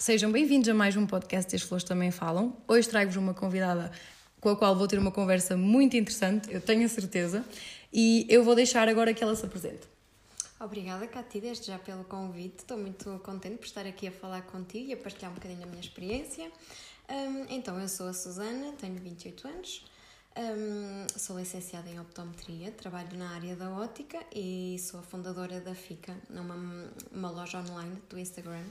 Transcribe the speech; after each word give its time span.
Sejam 0.00 0.32
bem-vindos 0.32 0.66
a 0.66 0.72
mais 0.72 0.96
um 0.96 1.06
podcast 1.06 1.54
As 1.54 1.60
Flores 1.60 1.84
Também 1.84 2.10
Falam. 2.10 2.56
Hoje 2.66 2.88
trago-vos 2.88 3.18
uma 3.18 3.34
convidada 3.34 3.92
com 4.40 4.48
a 4.48 4.56
qual 4.56 4.74
vou 4.74 4.88
ter 4.88 4.98
uma 4.98 5.12
conversa 5.12 5.58
muito 5.58 5.94
interessante, 5.94 6.50
eu 6.50 6.58
tenho 6.58 6.86
a 6.86 6.88
certeza, 6.88 7.44
e 7.92 8.24
eu 8.26 8.42
vou 8.42 8.54
deixar 8.54 8.88
agora 8.88 9.12
que 9.12 9.22
ela 9.22 9.36
se 9.36 9.44
apresente. 9.44 9.86
Obrigada, 10.58 11.06
Cati, 11.06 11.38
desde 11.38 11.66
já 11.66 11.78
pelo 11.78 12.02
convite. 12.04 12.60
Estou 12.60 12.78
muito 12.78 13.20
contente 13.22 13.58
por 13.58 13.66
estar 13.66 13.84
aqui 13.84 14.06
a 14.06 14.10
falar 14.10 14.40
contigo 14.40 14.88
e 14.88 14.94
a 14.94 14.96
partilhar 14.96 15.32
um 15.32 15.34
bocadinho 15.34 15.60
da 15.60 15.66
minha 15.66 15.82
experiência. 15.82 16.50
Um, 17.06 17.54
então, 17.54 17.78
eu 17.78 17.86
sou 17.86 18.08
a 18.08 18.14
Susana, 18.14 18.72
tenho 18.80 18.94
28 18.94 19.48
anos, 19.48 19.84
um, 20.34 21.18
sou 21.18 21.38
licenciada 21.38 21.90
em 21.90 22.00
optometria, 22.00 22.72
trabalho 22.72 23.18
na 23.18 23.32
área 23.34 23.54
da 23.54 23.68
ótica 23.68 24.18
e 24.34 24.78
sou 24.78 25.00
a 25.00 25.02
fundadora 25.02 25.60
da 25.60 25.74
FICA, 25.74 26.16
uma, 26.30 26.88
uma 27.12 27.30
loja 27.30 27.58
online 27.58 28.00
do 28.08 28.18
Instagram. 28.18 28.64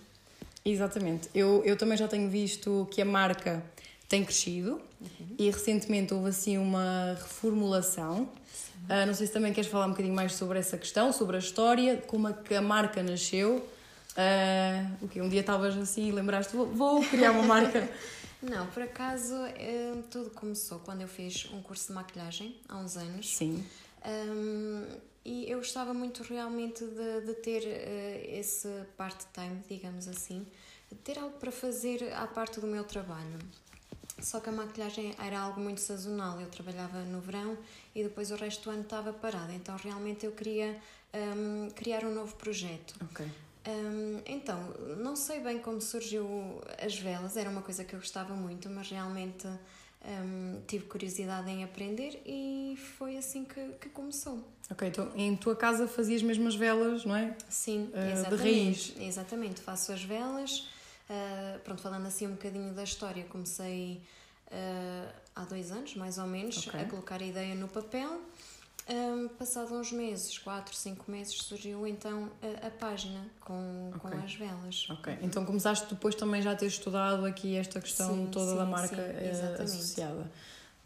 Exatamente. 0.69 1.29
Eu, 1.33 1.63
eu 1.65 1.75
também 1.75 1.97
já 1.97 2.07
tenho 2.07 2.29
visto 2.29 2.87
que 2.91 3.01
a 3.01 3.05
marca 3.05 3.63
tem 4.07 4.23
crescido 4.23 4.81
uhum. 5.01 5.35
e 5.37 5.49
recentemente 5.49 6.13
houve 6.13 6.29
assim 6.29 6.57
uma 6.57 7.15
reformulação. 7.19 8.29
Uh, 8.85 9.05
não 9.05 9.13
sei 9.13 9.27
se 9.27 9.33
também 9.33 9.53
queres 9.53 9.69
falar 9.69 9.85
um 9.85 9.91
bocadinho 9.91 10.15
mais 10.15 10.33
sobre 10.33 10.57
essa 10.57 10.77
questão, 10.77 11.11
sobre 11.11 11.35
a 11.35 11.39
história, 11.39 11.97
como 12.07 12.27
é 12.27 12.33
que 12.33 12.55
a 12.55 12.61
marca 12.61 13.03
nasceu. 13.03 13.57
Uh, 14.11 15.05
o 15.05 15.07
que 15.07 15.21
Um 15.21 15.29
dia 15.29 15.41
estavas 15.41 15.77
assim 15.77 16.09
e 16.09 16.11
lembraste, 16.11 16.55
vou, 16.55 16.67
vou 16.67 17.01
criar 17.03 17.31
uma 17.31 17.43
marca. 17.43 17.87
Não, 18.41 18.65
por 18.67 18.81
acaso 18.83 19.35
eh, 19.57 19.95
tudo 20.09 20.29
começou 20.29 20.79
quando 20.79 21.01
eu 21.01 21.09
fiz 21.09 21.49
um 21.51 21.61
curso 21.61 21.87
de 21.87 21.93
maquilhagem 21.93 22.55
há 22.69 22.77
uns 22.77 22.95
anos. 22.95 23.35
Sim. 23.35 23.65
Um, 24.05 24.85
e 25.29 25.47
eu 25.47 25.59
gostava 25.59 25.93
muito 25.93 26.23
realmente 26.23 26.83
de, 26.83 27.21
de 27.21 27.33
ter 27.35 27.61
uh, 27.61 28.35
esse 28.39 28.67
part-time, 28.97 29.61
digamos 29.69 30.07
assim, 30.07 30.43
de 30.91 30.97
ter 30.97 31.19
algo 31.19 31.37
para 31.37 31.51
fazer 31.51 32.11
à 32.15 32.25
parte 32.25 32.59
do 32.59 32.65
meu 32.65 32.83
trabalho. 32.83 33.37
Só 34.19 34.39
que 34.39 34.49
a 34.49 34.51
maquilhagem 34.51 35.13
era 35.23 35.39
algo 35.39 35.61
muito 35.61 35.81
sazonal. 35.81 36.41
Eu 36.41 36.47
trabalhava 36.47 37.01
no 37.01 37.21
verão 37.21 37.55
e 37.93 38.01
depois 38.01 38.31
o 38.31 38.35
resto 38.35 38.63
do 38.63 38.71
ano 38.71 38.81
estava 38.81 39.13
parada. 39.13 39.53
Então 39.53 39.77
realmente 39.77 40.25
eu 40.25 40.31
queria 40.31 40.75
um, 41.13 41.69
criar 41.75 42.03
um 42.03 42.11
novo 42.11 42.35
projeto. 42.35 42.95
Ok. 43.11 43.23
Um, 43.67 44.21
então, 44.25 44.59
não 44.97 45.15
sei 45.15 45.41
bem 45.41 45.59
como 45.59 45.79
surgiu 45.79 46.59
as 46.83 46.97
velas, 46.97 47.37
era 47.37 47.51
uma 47.51 47.61
coisa 47.61 47.83
que 47.83 47.93
eu 47.93 47.99
gostava 47.99 48.33
muito, 48.33 48.67
mas 48.67 48.89
realmente 48.89 49.47
um, 50.05 50.61
tive 50.65 50.85
curiosidade 50.85 51.49
em 51.49 51.63
aprender 51.63 52.21
e 52.25 52.77
foi 52.97 53.17
assim 53.17 53.43
que, 53.43 53.61
que 53.81 53.89
começou. 53.89 54.43
Ok, 54.71 54.87
então 54.87 55.11
em 55.15 55.35
tua 55.35 55.55
casa 55.55 55.87
fazias 55.87 56.21
mesmo 56.21 56.47
as 56.47 56.55
velas, 56.55 57.03
não 57.03 57.15
é? 57.15 57.35
Sim, 57.49 57.91
uh, 57.93 58.11
exatamente. 58.11 58.43
De 58.43 58.43
raiz. 58.43 58.93
Exatamente, 58.99 59.61
faço 59.61 59.91
as 59.91 60.03
velas. 60.03 60.69
Uh, 61.09 61.59
pronto, 61.63 61.81
falando 61.81 62.05
assim 62.05 62.27
um 62.27 62.31
bocadinho 62.31 62.73
da 62.73 62.83
história, 62.83 63.23
comecei 63.25 64.01
uh, 64.47 65.13
há 65.35 65.43
dois 65.43 65.71
anos, 65.71 65.95
mais 65.95 66.17
ou 66.17 66.27
menos, 66.27 66.67
okay. 66.67 66.81
a 66.81 66.85
colocar 66.85 67.21
a 67.21 67.25
ideia 67.25 67.55
no 67.55 67.67
papel. 67.67 68.21
Um, 68.89 69.27
passado 69.27 69.75
uns 69.75 69.91
meses, 69.91 70.39
4, 70.39 70.75
5 70.75 71.11
meses, 71.11 71.35
surgiu 71.35 71.85
então 71.85 72.27
a, 72.41 72.67
a 72.67 72.71
página 72.71 73.19
com, 73.39 73.91
okay. 73.95 74.09
com 74.11 74.25
as 74.25 74.33
velas. 74.33 74.87
Ok, 74.89 75.13
uhum. 75.13 75.19
então 75.21 75.45
começaste 75.45 75.87
depois 75.93 76.15
também 76.15 76.41
já 76.41 76.53
a 76.53 76.55
ter 76.55 76.65
estudado 76.65 77.23
aqui 77.23 77.55
esta 77.55 77.79
questão 77.79 78.15
sim, 78.15 78.29
toda 78.31 78.51
sim, 78.51 78.57
da 78.57 78.65
marca 78.65 78.95
sim, 78.95 79.01
eh, 79.01 79.57
associada. 79.61 80.31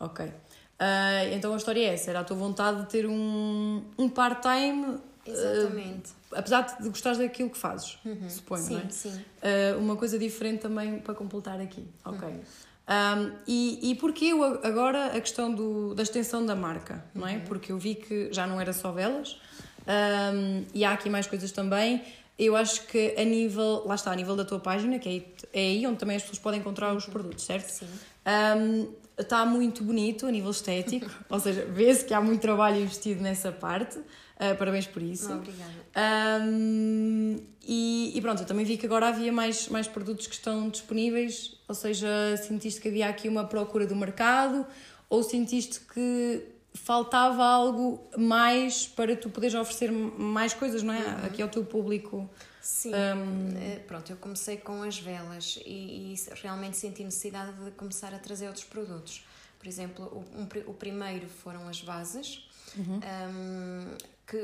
Ok. 0.02 0.26
Uh, 0.26 1.34
então 1.34 1.54
a 1.54 1.58
história 1.58 1.80
é 1.80 1.94
essa, 1.94 2.10
era 2.10 2.20
a 2.20 2.24
tua 2.26 2.36
vontade 2.36 2.82
de 2.82 2.90
ter 2.90 3.08
um, 3.08 3.82
um 3.98 4.10
part-time. 4.10 4.98
Exatamente. 5.26 6.10
Uh, 6.10 6.36
apesar 6.36 6.78
de 6.82 6.90
gostares 6.90 7.18
daquilo 7.18 7.50
que 7.50 7.58
fazes, 7.58 7.98
uhum. 8.04 8.30
suponho, 8.30 8.64
sim, 8.64 8.74
não 8.74 8.82
é? 8.82 8.90
Sim, 8.90 9.14
uh, 9.16 9.80
Uma 9.80 9.96
coisa 9.96 10.20
diferente 10.20 10.60
também 10.60 11.00
para 11.00 11.14
completar 11.14 11.62
aqui. 11.62 11.88
Ok. 12.04 12.28
Uhum. 12.28 12.42
Um, 12.86 13.32
e, 13.48 13.92
e 13.92 13.96
porquê 13.96 14.32
agora 14.64 15.08
a 15.08 15.22
questão 15.22 15.54
do, 15.54 15.96
da 15.96 16.04
extensão 16.04 16.46
da 16.46 16.56
marca, 16.56 17.04
não 17.16 17.28
é? 17.28 17.36
Uhum. 17.36 17.42
Porque 17.42 17.72
eu 17.72 17.78
vi 17.78 17.96
que 17.96 18.32
já 18.34 18.46
não 18.46 18.60
era 18.60 18.74
só 18.74 18.92
velas 18.92 19.40
um, 19.88 20.66
e 20.74 20.84
há 20.84 20.92
aqui 20.92 21.10
mais 21.10 21.28
coisas 21.28 21.52
também. 21.52 22.02
Eu 22.38 22.56
acho 22.56 22.88
que 22.88 23.16
a 23.18 23.24
nível, 23.24 23.84
lá 23.86 23.96
está, 23.96 24.12
a 24.12 24.16
nível 24.16 24.36
da 24.36 24.44
tua 24.44 24.60
página, 24.60 25.00
que 25.00 25.26
é, 25.54 25.60
é 25.60 25.62
aí 25.62 25.88
onde 25.88 25.98
também 25.98 26.16
as 26.18 26.24
pessoas 26.24 26.40
podem 26.40 26.60
encontrar 26.60 26.94
os 26.94 27.06
produtos, 27.06 27.46
certo? 27.46 27.70
Sim. 27.70 27.88
Um, 28.26 29.03
está 29.18 29.46
muito 29.46 29.84
bonito 29.84 30.26
a 30.26 30.32
nível 30.32 30.52
estético, 30.52 31.10
ou 31.30 31.40
seja, 31.40 31.66
vê-se 31.66 32.06
que 32.06 32.14
há 32.14 32.22
muito 32.22 32.42
trabalho 32.42 32.82
investido 32.82 33.22
nessa 33.22 33.52
parte. 33.52 33.98
Uh, 34.00 34.58
parabéns 34.58 34.88
por 34.88 35.02
isso. 35.02 35.32
Obrigada. 35.32 35.72
Um, 36.46 37.38
e, 37.66 38.12
e, 38.16 38.22
pronto, 38.22 38.42
eu 38.42 38.46
também 38.46 38.66
vi 38.66 38.78
que 38.78 38.86
agora 38.86 39.08
havia 39.08 39.32
mais, 39.32 39.70
mais 39.70 39.88
produtos 39.88 40.28
que 40.28 40.34
estão 40.34 40.70
disponíveis, 40.70 41.56
ou 41.68 41.76
seja, 41.76 42.08
sentiste 42.38 42.82
que 42.82 42.90
havia 42.90 43.08
aqui 43.08 43.30
uma 43.30 43.46
procura 43.46 43.86
do 43.86 43.96
mercado 43.96 44.66
ou 45.10 45.22
sentiste 45.22 45.80
que 45.82 46.44
faltava 46.74 47.44
algo 47.46 48.10
mais 48.18 48.88
para 48.88 49.16
tu 49.16 49.30
poderes 49.30 49.56
oferecer 49.56 49.92
mais 49.92 50.54
coisas, 50.54 50.82
não 50.82 50.94
é? 50.94 51.00
Uhum. 51.00 51.26
Aqui 51.26 51.42
ao 51.42 51.48
teu 51.48 51.64
público. 51.64 52.30
Sim, 52.64 52.94
um... 52.96 53.80
pronto, 53.88 54.10
eu 54.10 54.16
comecei 54.16 54.56
com 54.56 54.84
as 54.84 54.98
velas 54.98 55.60
e, 55.66 56.14
e, 56.14 56.16
realmente 56.42 56.78
senti 56.78 57.04
necessidade 57.04 57.52
de 57.62 57.72
começar 57.72 58.14
a 58.14 58.20
trazer 58.20 58.48
outros 58.48 58.64
produtos. 58.64 59.26
Por 59.60 59.68
exemplo, 59.68 60.06
o, 60.06 60.40
um, 60.40 60.72
o 60.72 60.74
primeiro 60.74 61.28
foram 61.28 61.68
as 61.68 61.82
bases. 61.82 62.50
Uhum. 62.76 63.00
Um, 63.00 63.98
que, 64.26 64.40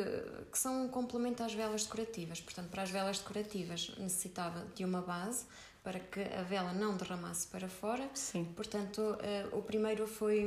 que 0.51 0.59
são 0.59 0.83
um 0.85 0.89
complemento 0.89 1.41
às 1.41 1.53
velas 1.53 1.83
decorativas. 1.83 2.41
Portanto, 2.41 2.69
para 2.69 2.83
as 2.83 2.91
velas 2.91 3.19
decorativas 3.19 3.91
necessitava 3.97 4.65
de 4.75 4.83
uma 4.83 5.01
base 5.01 5.45
para 5.83 5.99
que 5.99 6.21
a 6.21 6.43
vela 6.43 6.73
não 6.73 6.97
derramasse 6.97 7.47
para 7.47 7.69
fora. 7.69 8.07
Sim. 8.13 8.43
Portanto, 8.55 8.99
uh, 8.99 9.57
o 9.57 9.61
primeiro 9.61 10.05
foi, 10.05 10.45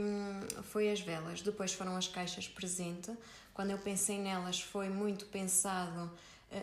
foi 0.65 0.91
as 0.91 1.01
velas, 1.01 1.41
depois 1.41 1.73
foram 1.73 1.97
as 1.97 2.07
caixas 2.07 2.47
presente. 2.47 3.11
Quando 3.55 3.71
eu 3.71 3.79
pensei 3.79 4.19
nelas, 4.19 4.61
foi 4.61 4.89
muito 4.89 5.25
pensado 5.27 6.11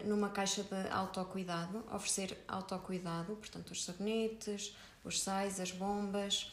numa 0.05 0.29
caixa 0.29 0.63
de 0.63 0.89
autocuidado, 0.89 1.83
oferecer 1.91 2.37
autocuidado, 2.47 3.35
portanto, 3.35 3.71
os 3.71 3.83
sabonetes, 3.83 4.75
os 5.03 5.21
sais, 5.21 5.59
as 5.59 5.71
bombas. 5.71 6.51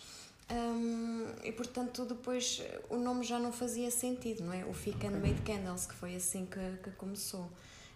Um, 0.49 1.27
e 1.43 1.51
portanto 1.51 2.05
depois 2.05 2.63
o 2.89 2.97
nome 2.97 3.25
já 3.25 3.37
não 3.37 3.51
fazia 3.53 3.91
sentido, 3.91 4.45
não 4.45 4.53
é? 4.53 4.65
O 4.65 4.73
Fic 4.73 5.05
and 5.05 5.19
Made 5.19 5.43
Candles, 5.43 5.87
que 5.87 5.95
foi 5.95 6.15
assim 6.15 6.47
que, 6.47 6.61
que 6.83 6.91
começou. 6.93 7.51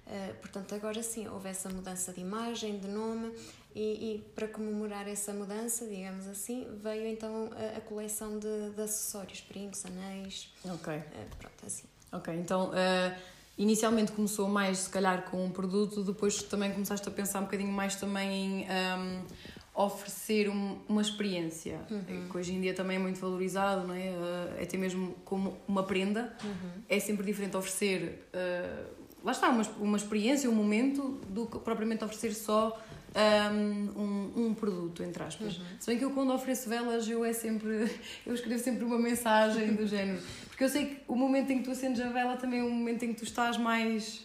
Uh, 0.07 0.35
portanto, 0.41 0.75
agora 0.75 1.01
sim, 1.05 1.29
houve 1.29 1.49
essa 1.49 1.69
mudança 1.69 2.13
de 2.13 2.21
imagem, 2.21 2.81
de 2.81 2.89
nome, 2.89 3.33
e, 3.73 4.17
e, 4.17 4.19
para 4.35 4.49
comemorar 4.49 5.07
essa 5.07 5.33
mudança, 5.33 5.87
digamos 5.87 6.27
assim, 6.27 6.67
veio 6.83 7.07
então 7.07 7.51
a, 7.53 7.79
a 7.79 7.81
coleção 7.81 8.37
de, 8.37 8.71
de, 8.71 8.83
acessórios, 8.83 9.41
brincos, 9.49 9.87
anéis. 9.87 10.53
Ok. 10.65 10.97
Uh, 10.97 11.37
pronto, 11.39 11.65
assim. 11.65 11.85
Ok, 12.11 12.35
então 12.35 12.71
uh, 12.71 13.21
inicialmente 13.63 14.13
começou 14.13 14.49
mais 14.49 14.79
se 14.79 14.91
calhar 14.91 15.23
com 15.31 15.45
um 15.45 15.51
produto, 15.51 16.03
depois 16.03 16.43
também 16.43 16.73
começaste 16.73 17.07
a 17.07 17.11
pensar 17.13 17.41
um 17.41 17.45
bocadinho 17.45 17.73
mais 17.73 17.95
também 17.97 18.63
em. 18.63 18.67
Um, 18.67 19.23
oferecer 19.73 20.51
um, 20.51 20.79
uma 20.89 21.01
experiência, 21.01 21.81
uhum. 21.91 22.29
que 22.29 22.37
hoje 22.37 22.53
em 22.53 22.61
dia 22.61 22.75
também 22.75 22.97
é 22.97 22.99
muito 22.99 23.19
valorizado, 23.19 23.87
não 23.87 23.95
é? 23.95 24.11
Uh, 24.11 24.63
até 24.63 24.77
mesmo 24.77 25.15
como 25.25 25.57
uma 25.67 25.83
prenda, 25.85 26.37
uhum. 26.43 26.83
é 26.89 26.99
sempre 26.99 27.25
diferente 27.25 27.57
oferecer, 27.57 28.29
uh, 28.35 28.91
lá 29.25 29.33
está, 29.33 29.49
uma, 29.49 29.63
uma 29.79 29.97
experiência, 29.97 30.51
um 30.51 30.55
momento, 30.55 31.21
do 31.29 31.47
que 31.47 31.59
propriamente 31.61 32.05
oferecer 32.05 32.35
só 32.35 32.79
um, 33.17 34.47
um, 34.47 34.55
produto, 34.55 35.03
entre 35.03 35.23
aspas. 35.23 35.57
Uhum. 35.57 35.65
Se 35.79 35.87
bem 35.87 35.99
que 35.99 36.05
eu 36.05 36.11
quando 36.11 36.33
ofereço 36.33 36.69
velas, 36.69 37.09
eu 37.09 37.25
é 37.25 37.33
sempre, 37.33 37.91
eu 38.27 38.35
escrevo 38.35 38.63
sempre 38.63 38.85
uma 38.85 38.99
mensagem 38.99 39.75
do 39.75 39.87
género, 39.87 40.21
porque 40.49 40.65
eu 40.65 40.69
sei 40.69 40.87
que 40.87 41.03
o 41.09 41.17
momento 41.17 41.51
em 41.51 41.59
que 41.59 41.65
tu 41.65 41.71
acendes 41.71 42.01
a 42.01 42.09
vela 42.09 42.37
também 42.37 42.61
é 42.61 42.65
o 42.65 42.71
momento 42.71 43.05
em 43.05 43.13
que 43.13 43.21
tu 43.21 43.25
estás 43.25 43.57
mais 43.57 44.25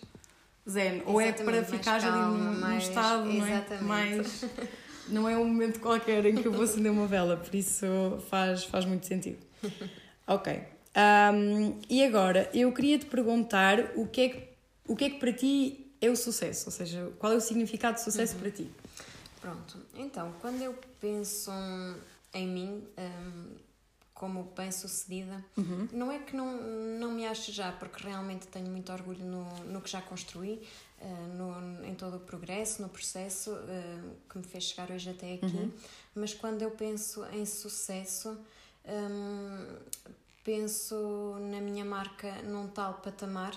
zen, 0.70 1.02
ou 1.06 1.20
é 1.20 1.32
para 1.32 1.64
ficar 1.64 2.04
ali 2.04 2.38
num, 2.38 2.54
num 2.54 2.78
estado, 2.78 3.26
não 3.26 3.48
é? 3.48 3.82
Mais 3.82 4.46
não 5.08 5.30
é 5.30 5.38
um 5.38 5.46
momento 5.46 5.80
qualquer 5.80 6.26
em 6.26 6.36
que 6.36 6.48
eu 6.48 6.52
vou 6.52 6.64
acender 6.64 6.92
uma 6.92 7.08
vela, 7.08 7.38
por 7.38 7.54
isso 7.54 7.86
faz, 8.30 8.64
faz 8.64 8.86
muito 8.86 9.06
sentido. 9.06 9.40
Ok. 10.28 10.60
Um, 10.98 11.80
e 11.88 12.04
agora, 12.04 12.50
eu 12.52 12.72
queria 12.72 12.98
te 12.98 13.06
perguntar 13.06 13.92
o 13.96 14.08
que, 14.08 14.22
é 14.22 14.30
que, 14.30 14.44
o 14.88 14.96
que 14.96 15.06
é 15.06 15.10
que 15.12 15.20
para 15.20 15.32
ti 15.32 15.85
é 16.06 16.12
o 16.12 16.16
sucesso, 16.16 16.66
ou 16.68 16.72
seja, 16.72 17.12
qual 17.20 17.34
é 17.34 17.36
o 17.36 17.42
significado 17.42 17.96
de 17.96 18.04
sucesso 18.04 18.34
uhum. 18.36 18.40
para 18.40 18.52
ti? 18.52 18.72
Pronto, 19.42 19.78
então, 19.96 20.34
quando 20.42 20.62
eu 20.62 20.74
penso 21.00 21.52
em 22.34 22.48
mim 22.48 22.88
um, 22.98 23.56
como 24.14 24.44
bem-sucedida, 24.56 25.44
uhum. 25.58 25.88
não 25.92 26.12
é 26.12 26.20
que 26.20 26.36
não, 26.36 26.58
não 27.00 27.12
me 27.12 27.28
ache 27.28 27.52
já, 27.52 27.72
porque 27.72 28.04
realmente 28.04 28.48
tenho 28.48 28.68
muito 28.68 28.92
orgulho 28.92 29.24
no, 29.24 29.46
no 29.66 29.82
que 29.82 29.90
já 29.90 30.02
construí, 30.02 30.68
uh, 31.02 31.38
no, 31.38 31.86
em 31.86 31.94
todo 31.94 32.18
o 32.18 32.20
progresso, 32.20 32.82
no 32.82 32.90
processo 32.90 33.52
uh, 33.52 34.16
que 34.30 34.38
me 34.38 34.44
fez 34.44 34.64
chegar 34.64 34.90
hoje 34.90 35.10
até 35.10 35.34
aqui, 35.34 35.46
uhum. 35.46 35.72
mas 36.16 36.34
quando 36.34 36.62
eu 36.62 36.72
penso 36.72 37.26
em 37.26 37.46
sucesso, 37.46 38.38
um, 38.86 39.78
penso 40.44 41.38
na 41.52 41.60
minha 41.60 41.84
marca 41.84 42.42
num 42.44 42.68
tal 42.68 42.96
patamar 42.96 43.54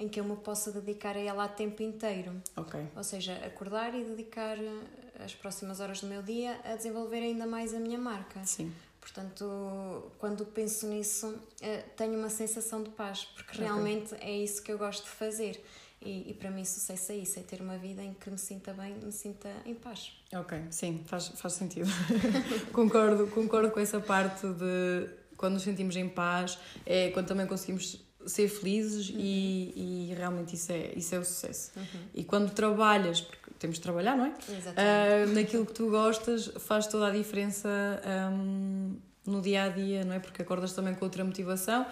em 0.00 0.08
que 0.08 0.18
eu 0.18 0.24
me 0.24 0.34
possa 0.36 0.72
dedicar 0.72 1.14
a 1.16 1.20
ela 1.20 1.44
a 1.44 1.48
tempo 1.48 1.82
inteiro. 1.82 2.32
Ok. 2.56 2.80
Ou 2.96 3.04
seja, 3.04 3.34
acordar 3.46 3.94
e 3.94 4.02
dedicar 4.02 4.56
eh, 4.58 5.22
as 5.24 5.34
próximas 5.34 5.78
horas 5.78 6.00
do 6.00 6.06
meu 6.08 6.22
dia 6.22 6.58
a 6.64 6.74
desenvolver 6.74 7.18
ainda 7.18 7.46
mais 7.46 7.74
a 7.74 7.78
minha 7.78 7.98
marca. 7.98 8.42
Sim. 8.44 8.72
Portanto, 9.00 10.10
quando 10.18 10.44
penso 10.46 10.86
nisso, 10.86 11.38
eh, 11.60 11.84
tenho 11.96 12.18
uma 12.18 12.28
sensação 12.30 12.82
de 12.82 12.90
paz, 12.90 13.24
porque 13.34 13.52
Ok. 13.52 13.64
realmente 13.64 14.14
é 14.20 14.32
isso 14.36 14.62
que 14.62 14.72
eu 14.72 14.78
gosto 14.78 15.04
de 15.04 15.10
fazer. 15.10 15.62
E, 16.02 16.30
e 16.30 16.34
para 16.34 16.50
mim 16.50 16.64
sucesso 16.64 17.12
é 17.12 17.16
isso, 17.16 17.38
é 17.38 17.42
ter 17.42 17.60
uma 17.60 17.76
vida 17.76 18.02
em 18.02 18.14
que 18.14 18.30
me 18.30 18.38
sinta 18.38 18.72
bem, 18.72 18.94
me 18.94 19.12
sinta 19.12 19.50
em 19.66 19.74
paz. 19.74 20.12
Ok, 20.34 20.58
sim, 20.70 21.02
faz, 21.04 21.28
faz 21.28 21.52
sentido. 21.54 21.90
concordo, 22.72 23.26
concordo 23.26 23.70
com 23.70 23.80
essa 23.80 24.00
parte 24.00 24.46
de 24.46 25.10
quando 25.36 25.54
nos 25.54 25.62
sentimos 25.62 25.94
em 25.96 26.08
paz, 26.08 26.58
é 26.86 27.10
quando 27.10 27.26
também 27.26 27.46
conseguimos 27.46 28.00
ser 28.26 28.48
felizes 28.48 29.10
e, 29.14 30.10
e 30.10 30.14
realmente 30.16 30.54
isso 30.54 30.72
é, 30.72 30.92
isso 30.96 31.14
é 31.14 31.18
o 31.18 31.24
sucesso. 31.24 31.72
E 32.14 32.24
quando 32.24 32.50
trabalhas, 32.52 33.20
porque 33.20 33.50
temos 33.58 33.76
de 33.76 33.82
trabalhar, 33.82 34.16
não 34.16 34.26
é? 34.26 34.34
Exatamente. 34.48 34.78
Ah, 34.78 35.26
naquilo 35.34 35.66
que 35.66 35.72
tu 35.72 35.90
gostas, 35.90 36.50
faz 36.58 36.86
toda 36.86 37.08
a 37.08 37.10
diferença 37.10 37.68
ahm, 38.04 38.94
no 39.26 39.40
dia 39.40 39.64
a 39.64 39.68
dia, 39.68 40.04
não 40.04 40.14
é? 40.14 40.18
Porque 40.18 40.42
acordas 40.42 40.72
também 40.72 40.94
com 40.94 41.04
outra 41.04 41.24
motivação. 41.24 41.86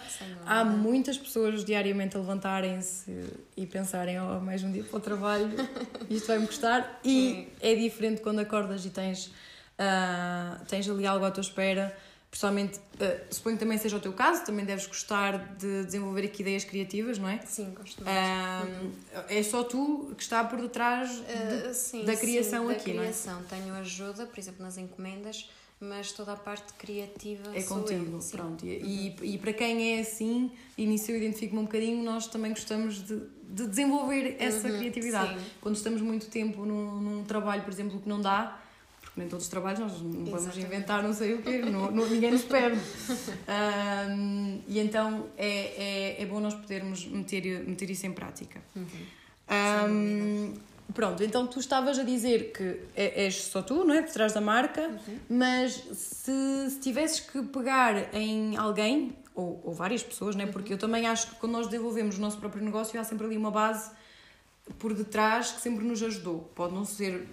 Há 0.45 0.65
muitas 0.65 1.17
pessoas 1.17 1.63
diariamente 1.63 2.17
a 2.17 2.19
levantarem-se 2.19 3.23
e 3.55 3.65
pensarem, 3.65 4.19
oh, 4.19 4.39
mais 4.39 4.63
um 4.63 4.71
dia 4.71 4.83
para 4.83 4.97
o 4.97 4.99
trabalho, 4.99 5.49
isto 6.09 6.27
vai-me 6.27 6.47
custar. 6.47 6.99
E 7.03 7.47
é 7.61 7.75
diferente 7.75 8.21
quando 8.21 8.39
acordas 8.39 8.85
e 8.85 8.89
tens, 8.89 9.31
ah, 9.77 10.59
tens 10.67 10.89
ali 10.89 11.05
algo 11.05 11.25
à 11.25 11.31
tua 11.31 11.41
espera. 11.41 11.95
Pessoalmente, 12.31 12.79
ah, 12.99 13.17
suponho 13.31 13.55
que 13.57 13.63
também 13.63 13.77
seja 13.79 13.97
o 13.97 13.99
teu 13.99 14.13
caso, 14.13 14.45
também 14.45 14.63
deves 14.63 14.85
gostar 14.85 15.55
de 15.55 15.83
desenvolver 15.85 16.25
aqui 16.25 16.41
ideias 16.43 16.63
criativas, 16.63 17.17
não 17.17 17.27
é? 17.27 17.39
Sim, 17.45 17.73
gosto 17.75 18.03
muito. 18.03 18.95
É 19.27 19.41
só 19.41 19.63
tu 19.63 20.13
que 20.15 20.21
está 20.21 20.43
por 20.43 20.61
detrás 20.61 21.09
de- 21.09 21.69
Uh, 21.69 21.73
sim, 21.73 22.05
da 22.05 22.15
criação 22.15 22.67
sim, 22.67 22.73
aqui, 22.75 22.89
da 22.89 22.95
não 22.97 23.01
é? 23.01 23.05
criação. 23.07 23.43
Tenho 23.49 23.73
ajuda, 23.73 24.27
por 24.27 24.37
exemplo, 24.39 24.63
nas 24.63 24.77
encomendas, 24.77 25.49
mas 25.79 26.11
toda 26.11 26.33
a 26.33 26.35
parte 26.35 26.71
criativa 26.73 27.51
É 27.55 27.63
contigo, 27.63 28.17
eu. 28.21 28.29
Pronto. 28.29 28.63
E, 28.63 29.15
e, 29.21 29.33
e 29.33 29.37
para 29.39 29.53
quem 29.53 29.97
é 29.97 30.01
assim, 30.01 30.51
nisso 30.77 31.09
eu 31.09 31.17
identifico-me 31.17 31.61
um 31.61 31.65
bocadinho, 31.65 32.03
nós 32.03 32.27
também 32.27 32.51
gostamos 32.51 33.03
de, 33.07 33.21
de 33.49 33.65
desenvolver 33.65 34.35
essa 34.39 34.67
Uhum, 34.67 34.77
criatividade. 34.77 35.39
sim. 35.39 35.45
Quando 35.59 35.75
estamos 35.77 35.99
muito 36.01 36.27
tempo 36.27 36.63
num, 36.63 37.01
num 37.01 37.23
trabalho, 37.23 37.63
por 37.63 37.73
exemplo, 37.73 37.99
que 37.99 38.07
não 38.07 38.21
dá, 38.21 38.61
nem 39.19 39.27
todos 39.27 39.45
os 39.45 39.49
trabalhos 39.51 39.79
nós 39.79 40.01
não 40.01 40.11
vamos 40.11 40.27
Exatamente. 40.33 40.59
inventar 40.65 41.03
não 41.03 41.13
sei 41.13 41.33
o 41.35 41.41
quê, 41.41 41.59
não, 41.59 41.91
não- 41.91 42.07
ninguém 42.09 42.31
nos 42.31 42.43
pede. 42.43 42.79
Ahm, 43.47 44.59
e 44.67 44.79
então 44.79 45.27
é, 45.37 46.15
é, 46.17 46.21
é 46.21 46.25
bom 46.25 46.39
nós 46.39 46.53
podermos 46.55 47.05
meter, 47.05 47.63
meter 47.67 47.89
isso 47.89 48.05
em 48.07 48.11
prática. 48.13 48.61
Uhum. 48.75 48.85
Ahm, 49.47 50.53
pronto, 50.93 51.23
então 51.23 51.45
tu 51.47 51.59
estavas 51.59 51.97
a 51.99 52.03
dizer 52.03 52.51
que 52.51 52.79
é- 52.95 53.23
és 53.25 53.35
só 53.43 53.61
tu, 53.61 53.83
não 53.83 53.93
é? 53.93 54.01
Por 54.01 54.11
trás 54.11 54.33
da 54.33 54.41
marca, 54.41 54.87
Uhum. 54.87 55.17
mas 55.29 55.73
se, 55.93 56.69
se 56.69 56.79
tivesses 56.79 57.19
que 57.19 57.41
pegar 57.43 58.13
em 58.15 58.55
alguém, 58.57 59.11
ou, 59.35 59.61
ou 59.63 59.73
várias 59.73 60.03
pessoas, 60.03 60.35
não 60.35 60.43
é? 60.43 60.47
Porque 60.47 60.73
eu 60.73 60.77
também 60.77 61.05
acho 61.07 61.27
que 61.29 61.35
quando 61.35 61.53
nós 61.53 61.67
desenvolvemos 61.67 62.17
o 62.17 62.21
nosso 62.21 62.37
próprio 62.37 62.63
negócio 62.63 62.99
há 62.99 63.03
sempre 63.03 63.25
ali 63.25 63.37
uma 63.37 63.51
base 63.51 63.91
por 64.77 64.93
detrás 64.93 65.51
que 65.51 65.61
sempre 65.61 65.83
nos 65.85 66.01
ajudou. 66.03 66.51
Pode 66.53 66.73
não 66.73 66.85
ser 66.85 67.27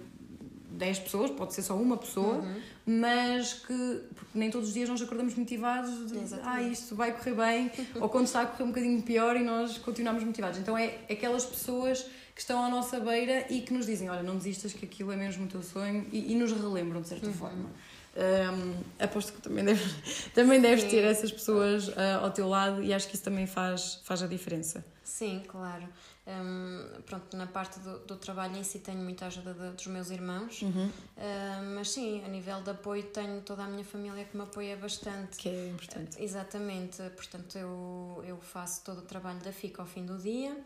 10 0.77 0.99
pessoas, 0.99 1.31
pode 1.31 1.53
ser 1.53 1.63
só 1.63 1.75
uma 1.75 1.97
pessoa, 1.97 2.45
mas 2.85 3.53
que 3.53 4.01
porque 4.15 4.37
nem 4.37 4.51
todos 4.51 4.69
os 4.69 4.73
dias 4.73 4.87
nós 4.87 5.01
acordamos 5.01 5.33
motivados 5.35 6.11
de 6.11 6.19
ah, 6.43 6.61
isto 6.61 6.95
vai 6.95 7.11
correr 7.11 7.33
bem, 7.33 7.71
ou 7.99 8.07
quando 8.07 8.25
está 8.25 8.41
a 8.41 8.45
correr 8.45 8.63
um 8.63 8.67
bocadinho 8.67 9.01
pior 9.01 9.35
e 9.35 9.43
nós 9.43 9.77
continuamos 9.79 10.23
motivados. 10.23 10.59
Então 10.59 10.77
é 10.77 10.99
aquelas 11.09 11.45
pessoas 11.45 12.05
que 12.33 12.41
estão 12.41 12.63
à 12.63 12.69
nossa 12.69 12.99
beira 12.99 13.47
e 13.49 13.61
que 13.61 13.73
nos 13.73 13.87
dizem, 13.87 14.09
olha, 14.09 14.21
não 14.21 14.37
desistas 14.37 14.71
que 14.71 14.85
aquilo 14.85 15.11
é 15.11 15.15
mesmo 15.15 15.45
o 15.45 15.47
teu 15.47 15.63
sonho 15.63 16.05
e, 16.11 16.31
e 16.31 16.35
nos 16.35 16.51
relembram 16.51 17.01
de 17.01 17.07
certa 17.07 17.31
forma. 17.31 17.69
Hum, 18.19 18.81
aposto 18.99 19.31
que 19.33 19.41
também 19.41 19.63
deves, 19.63 19.93
também 20.33 20.59
deves 20.59 20.85
Sim. 20.85 20.89
ter 20.89 21.03
essas 21.03 21.31
pessoas 21.31 21.91
ah, 21.95 22.15
ao 22.23 22.31
teu 22.31 22.49
lado 22.49 22.81
e 22.81 22.91
acho 22.91 23.07
que 23.07 23.13
isso 23.13 23.23
também 23.23 23.45
faz, 23.45 23.99
faz 24.03 24.23
a 24.23 24.27
diferença. 24.27 24.83
Sim, 25.03 25.43
claro. 25.47 25.87
Hum, 26.27 26.85
pronto, 27.05 27.37
na 27.37 27.45
parte 27.47 27.79
do, 27.79 27.99
do 27.99 28.15
trabalho 28.17 28.57
em 28.57 28.63
si 28.63 28.79
tenho 28.79 28.97
muita 28.97 29.27
ajuda 29.27 29.53
de- 29.53 29.69
dos 29.71 29.87
meus 29.87 30.09
irmãos, 30.09 30.61
Uhum. 30.63 30.89
Hum, 31.17 31.75
mas 31.75 31.91
sim, 31.91 32.23
a 32.25 32.27
nível 32.27 32.61
de 32.61 32.71
apoio 32.71 33.03
tenho 33.03 33.39
toda 33.41 33.63
a 33.63 33.67
minha 33.67 33.85
família 33.85 34.25
que 34.25 34.35
me 34.35 34.43
apoia 34.43 34.75
bastante. 34.75 35.37
Que 35.37 35.49
é 35.49 35.67
importante. 35.69 36.21
Exatamente, 36.21 37.01
portanto 37.15 37.55
eu, 37.57 38.23
eu 38.27 38.37
faço 38.41 38.83
todo 38.83 38.97
o 38.99 39.01
trabalho 39.03 39.39
da 39.39 39.51
FICA 39.53 39.81
ao 39.83 39.87
fim 39.87 40.05
do 40.05 40.17
dia 40.17 40.57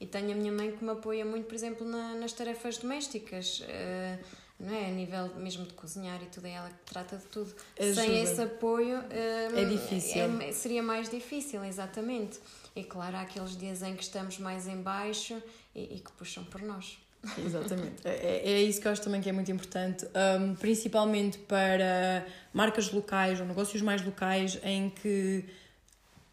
e 0.00 0.06
tenho 0.06 0.32
a 0.32 0.34
minha 0.34 0.52
mãe 0.52 0.72
que 0.72 0.82
me 0.82 0.90
apoia 0.90 1.24
muito, 1.24 1.46
por 1.46 1.54
exemplo, 1.54 1.86
na- 1.86 2.14
nas 2.14 2.32
tarefas 2.32 2.78
domésticas, 2.78 3.62
eh, 3.68 4.18
não 4.58 4.74
é? 4.74 4.86
A 4.86 4.90
nível 4.90 5.34
mesmo 5.36 5.64
de 5.66 5.72
cozinhar 5.74 6.22
e 6.22 6.26
tudo, 6.26 6.46
é 6.46 6.52
ela 6.52 6.68
que 6.68 6.92
trata 6.92 7.16
de 7.16 7.24
tudo. 7.24 7.52
Ajuda. 7.78 7.94
Sem 8.02 8.22
esse 8.22 8.40
apoio 8.40 9.02
eh, 9.10 9.48
É 9.54 9.64
difícil. 9.64 10.40
é- 10.40 10.52
seria 10.52 10.82
mais 10.82 11.08
difícil, 11.08 11.64
exatamente. 11.64 12.38
E 12.76 12.82
claro, 12.84 13.16
há 13.16 13.20
aqueles 13.22 13.56
dias 13.56 13.82
em 13.82 13.94
que 13.94 14.02
estamos 14.02 14.38
mais 14.38 14.66
em 14.66 14.80
baixo 14.80 15.40
e, 15.74 15.96
e 15.96 16.00
que 16.00 16.10
puxam 16.12 16.44
por 16.44 16.60
nós. 16.62 16.98
Exatamente. 17.38 18.06
É, 18.06 18.52
é 18.52 18.62
isso 18.62 18.80
que 18.80 18.86
eu 18.86 18.92
acho 18.92 19.00
também 19.02 19.20
que 19.22 19.28
é 19.30 19.32
muito 19.32 19.50
importante, 19.50 20.06
um, 20.40 20.54
principalmente 20.56 21.38
para 21.38 22.26
marcas 22.52 22.92
locais 22.92 23.40
ou 23.40 23.46
negócios 23.46 23.80
mais 23.80 24.04
locais 24.04 24.58
em 24.62 24.90
que 24.90 25.42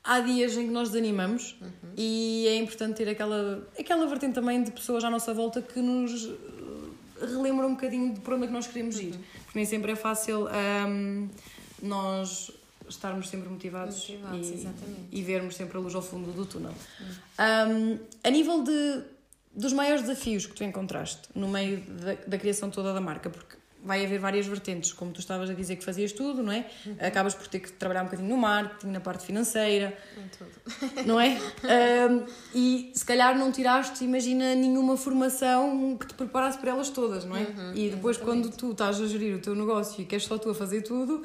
há 0.03 0.19
dias 0.19 0.57
em 0.57 0.65
que 0.65 0.71
nós 0.73 0.89
desanimamos 0.89 1.55
e 1.95 2.45
é 2.47 2.55
importante 2.57 2.97
ter 2.97 3.07
aquela, 3.07 3.65
aquela 3.79 4.05
vertente 4.07 4.33
também 4.33 4.61
de 4.63 4.71
pessoas 4.71 5.03
à 5.05 5.09
nossa 5.09 5.33
volta 5.33 5.61
que 5.61 5.79
nos 5.79 6.27
relembram 7.21 7.69
um 7.69 7.75
bocadinho 7.75 8.13
de 8.13 8.19
para 8.19 8.35
onde 8.35 8.45
é 8.45 8.47
que 8.47 8.53
nós 8.53 8.67
queremos 8.67 8.99
ir. 8.99 9.13
Porque 9.43 9.57
nem 9.57 9.65
sempre 9.65 9.91
é 9.91 9.95
fácil 9.95 10.47
um, 10.87 11.29
nós 11.81 12.51
estarmos 12.87 13.29
sempre 13.29 13.49
motivados, 13.49 14.09
Motivados, 14.09 14.49
e, 15.11 15.19
e 15.19 15.23
vermos 15.23 15.55
sempre 15.55 15.77
a 15.77 15.79
luz 15.79 15.95
ao 15.95 16.01
fundo 16.01 16.31
do 16.31 16.45
túnel. 16.45 16.73
Um, 17.39 17.97
a 18.23 18.29
nível 18.29 18.63
de, 18.63 19.03
dos 19.55 19.73
maiores 19.73 20.01
desafios 20.01 20.45
que 20.45 20.53
tu 20.53 20.63
encontraste 20.63 21.29
no 21.33 21.47
meio 21.47 21.81
da, 21.81 22.15
da 22.27 22.37
criação 22.37 22.69
toda 22.69 22.93
da 22.93 23.01
marca, 23.01 23.29
porque 23.29 23.60
vai 23.83 24.05
haver 24.05 24.19
várias 24.19 24.45
vertentes, 24.45 24.93
como 24.93 25.11
tu 25.11 25.19
estavas 25.19 25.49
a 25.49 25.53
dizer 25.53 25.75
que 25.75 25.83
fazias 25.83 26.11
tudo, 26.11 26.43
não 26.43 26.51
é? 26.51 26.65
Acabas 26.99 27.33
por 27.33 27.47
ter 27.47 27.59
que 27.59 27.71
trabalhar 27.71 28.01
um 28.01 28.05
bocadinho 28.05 28.29
no 28.29 28.37
marketing, 28.37 28.87
na 28.87 28.99
parte 28.99 29.25
financeira, 29.25 29.97
Em 30.17 30.27
tudo. 30.29 31.05
não 31.07 31.19
é? 31.19 31.37
Um, 32.09 32.25
e 32.53 32.91
se 32.93 33.03
calhar 33.03 33.37
não 33.37 33.51
tiraste, 33.51 34.03
imagina, 34.03 34.53
nenhuma 34.55 34.95
formação 34.97 35.97
que 35.97 36.07
te 36.07 36.13
preparasse 36.13 36.57
para 36.57 36.71
elas 36.71 36.89
todas, 36.89 37.25
não 37.25 37.35
é? 37.35 37.47
e 37.73 37.89
depois, 37.89 38.17
quando 38.17 38.49
tu 38.51 38.71
estás 38.71 39.01
a 39.01 39.07
gerir 39.07 39.35
o 39.35 39.39
teu 39.39 39.55
negócio 39.55 40.01
e 40.01 40.05
queres 40.05 40.25
só 40.25 40.37
tu 40.37 40.49
a 40.49 40.55
fazer 40.55 40.81
tudo, 40.81 41.23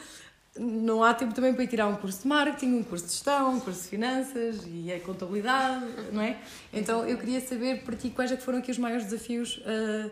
não 0.58 1.04
há 1.04 1.12
tempo 1.12 1.34
também 1.34 1.52
para 1.52 1.64
ir 1.64 1.68
tirar 1.68 1.86
um 1.86 1.96
curso 1.96 2.22
de 2.22 2.28
marketing, 2.28 2.76
um 2.76 2.82
curso 2.82 3.06
de 3.06 3.12
gestão, 3.12 3.56
um 3.56 3.60
curso 3.60 3.82
de 3.82 3.88
finanças 3.88 4.62
e 4.66 4.90
a 4.92 4.98
contabilidade, 5.00 5.84
não 6.12 6.22
é? 6.22 6.38
Então 6.72 7.06
eu 7.06 7.18
queria 7.18 7.40
saber 7.40 7.82
para 7.82 7.94
ti 7.94 8.10
quais 8.10 8.32
é 8.32 8.36
que 8.36 8.42
foram 8.42 8.58
aqui 8.58 8.70
os 8.70 8.78
maiores 8.78 9.04
desafios 9.04 9.58
uh, 9.58 10.10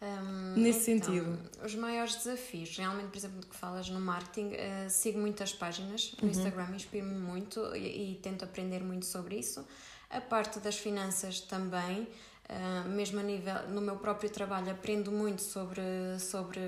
Hum, 0.00 0.54
Nesse 0.56 0.92
então, 0.92 1.08
sentido. 1.12 1.38
Os 1.64 1.74
maiores 1.74 2.14
desafios, 2.16 2.76
realmente, 2.76 3.08
por 3.08 3.16
exemplo, 3.18 3.40
do 3.40 3.46
que 3.46 3.56
falas 3.56 3.88
no 3.90 4.00
marketing, 4.00 4.52
eh, 4.54 4.88
sigo 4.88 5.18
muitas 5.18 5.52
páginas 5.52 6.12
no 6.20 6.24
Uhum. 6.24 6.30
Instagram, 6.30 6.68
inspiro-me 6.74 7.14
muito 7.18 7.74
e, 7.74 8.12
e 8.12 8.14
tento 8.22 8.44
aprender 8.44 8.80
muito 8.84 9.06
sobre 9.06 9.36
isso. 9.36 9.66
A 10.08 10.20
parte 10.20 10.60
das 10.60 10.76
finanças 10.78 11.40
também, 11.40 12.06
eh, 12.48 12.84
mesmo 12.88 13.18
a 13.18 13.22
nível, 13.24 13.68
no 13.70 13.80
meu 13.80 13.96
próprio 13.96 14.30
trabalho, 14.30 14.70
aprendo 14.70 15.10
muito 15.10 15.42
sobre, 15.42 15.82
sobre 16.20 16.60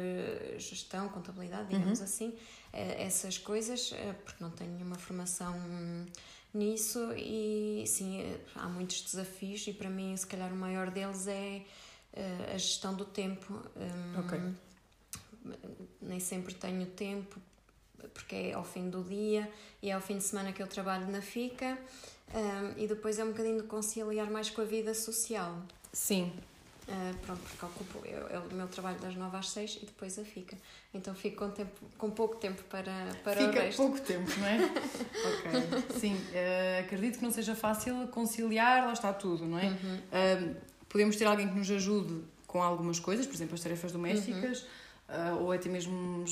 gestão, 0.59 1.09
contabilidade, 1.09 1.69
digamos 1.69 2.01
assim, 2.03 2.35
eh, 2.73 3.05
essas 3.07 3.39
coisas, 3.39 3.93
porque 4.25 4.43
não 4.43 4.51
tenho 4.51 4.73
nenhuma 4.73 4.97
formação 4.97 5.55
nisso 6.53 7.13
e 7.17 7.85
sim, 7.87 8.37
há 8.57 8.67
muitos 8.69 9.03
desafios 9.03 9.65
e 9.69 9.73
para 9.73 9.89
mim, 9.89 10.17
se 10.17 10.27
calhar, 10.27 10.53
o 10.53 10.57
maior 10.57 10.91
deles 10.91 11.29
é 11.29 11.63
a 12.52 12.59
gestão 12.59 12.95
do 12.95 13.05
tempo. 13.05 13.55
Hum, 13.76 14.19
Ok. 14.19 14.40
Nem 16.02 16.21
sempre 16.21 16.55
tenho 16.55 16.87
tempo, 16.87 17.40
porque 18.14 18.35
é 18.35 18.52
ao 18.55 18.64
fim 18.64 18.88
do 18.90 19.02
dia 19.02 19.50
e 19.83 19.90
é 19.90 19.93
ao 19.93 20.00
fim 20.00 20.19
de 20.19 20.25
semana 20.25 20.52
que 20.52 20.62
eu 20.62 20.67
trabalho 20.67 21.07
na 21.11 21.21
FICA. 21.23 21.79
hum, 22.35 22.75
e 22.76 22.87
depois 22.87 23.19
é 23.19 23.25
um 23.25 23.29
bocadinho 23.29 23.61
de 23.62 23.67
conciliar 23.67 24.31
mais 24.31 24.50
com 24.50 24.61
a 24.61 24.64
vida 24.64 24.95
social. 24.95 25.57
sim, 25.93 26.33
Uh, 26.88 27.14
pronto, 27.25 27.40
porque 27.43 27.64
ocupo 27.64 28.05
eu, 28.05 28.26
eu, 28.31 28.40
o 28.50 28.52
meu 28.55 28.67
trabalho 28.67 28.99
das 28.99 29.14
9 29.14 29.37
às 29.37 29.50
6 29.50 29.79
e 29.81 29.87
depois 29.87 30.19
a 30.19 30.25
FICA. 30.25 30.57
Então 30.93 31.14
fico 31.14 31.37
com, 31.37 31.50
tempo, 31.52 31.71
com 31.97 32.11
pouco 32.11 32.35
tempo 32.37 32.64
para, 32.64 32.93
para 33.23 33.45
o 33.45 33.47
Fica 33.47 33.61
resto. 33.62 33.76
pouco 33.76 34.00
tempo, 34.00 34.29
não 34.40 34.47
é? 34.49 34.57
ok. 35.95 36.00
Sim, 36.00 36.17
eh, 36.33 36.81
acredito 36.85 37.19
que 37.19 37.23
não 37.25 37.31
seja 37.31 37.55
fácil 37.55 38.09
conciliar, 38.09 38.87
lá 38.87 38.93
está 38.93 39.12
tudo, 39.12 39.47
não 39.47 39.57
é? 39.57 39.67
Uhum. 39.69 40.00
Eh, 40.11 40.55
podemos 40.90 41.16
ter 41.16 41.25
alguém 41.25 41.49
que 41.49 41.56
nos 41.56 41.70
ajude 41.70 42.20
com 42.47 42.62
algumas 42.62 42.99
coisas, 42.99 43.26
por 43.26 43.35
exemplo, 43.35 43.54
as 43.54 43.61
tarefas 43.62 43.92
domésticas, 43.92 44.66
eh, 45.09 45.32
ou 45.40 45.52
até 45.52 45.68
mesmo 45.68 46.25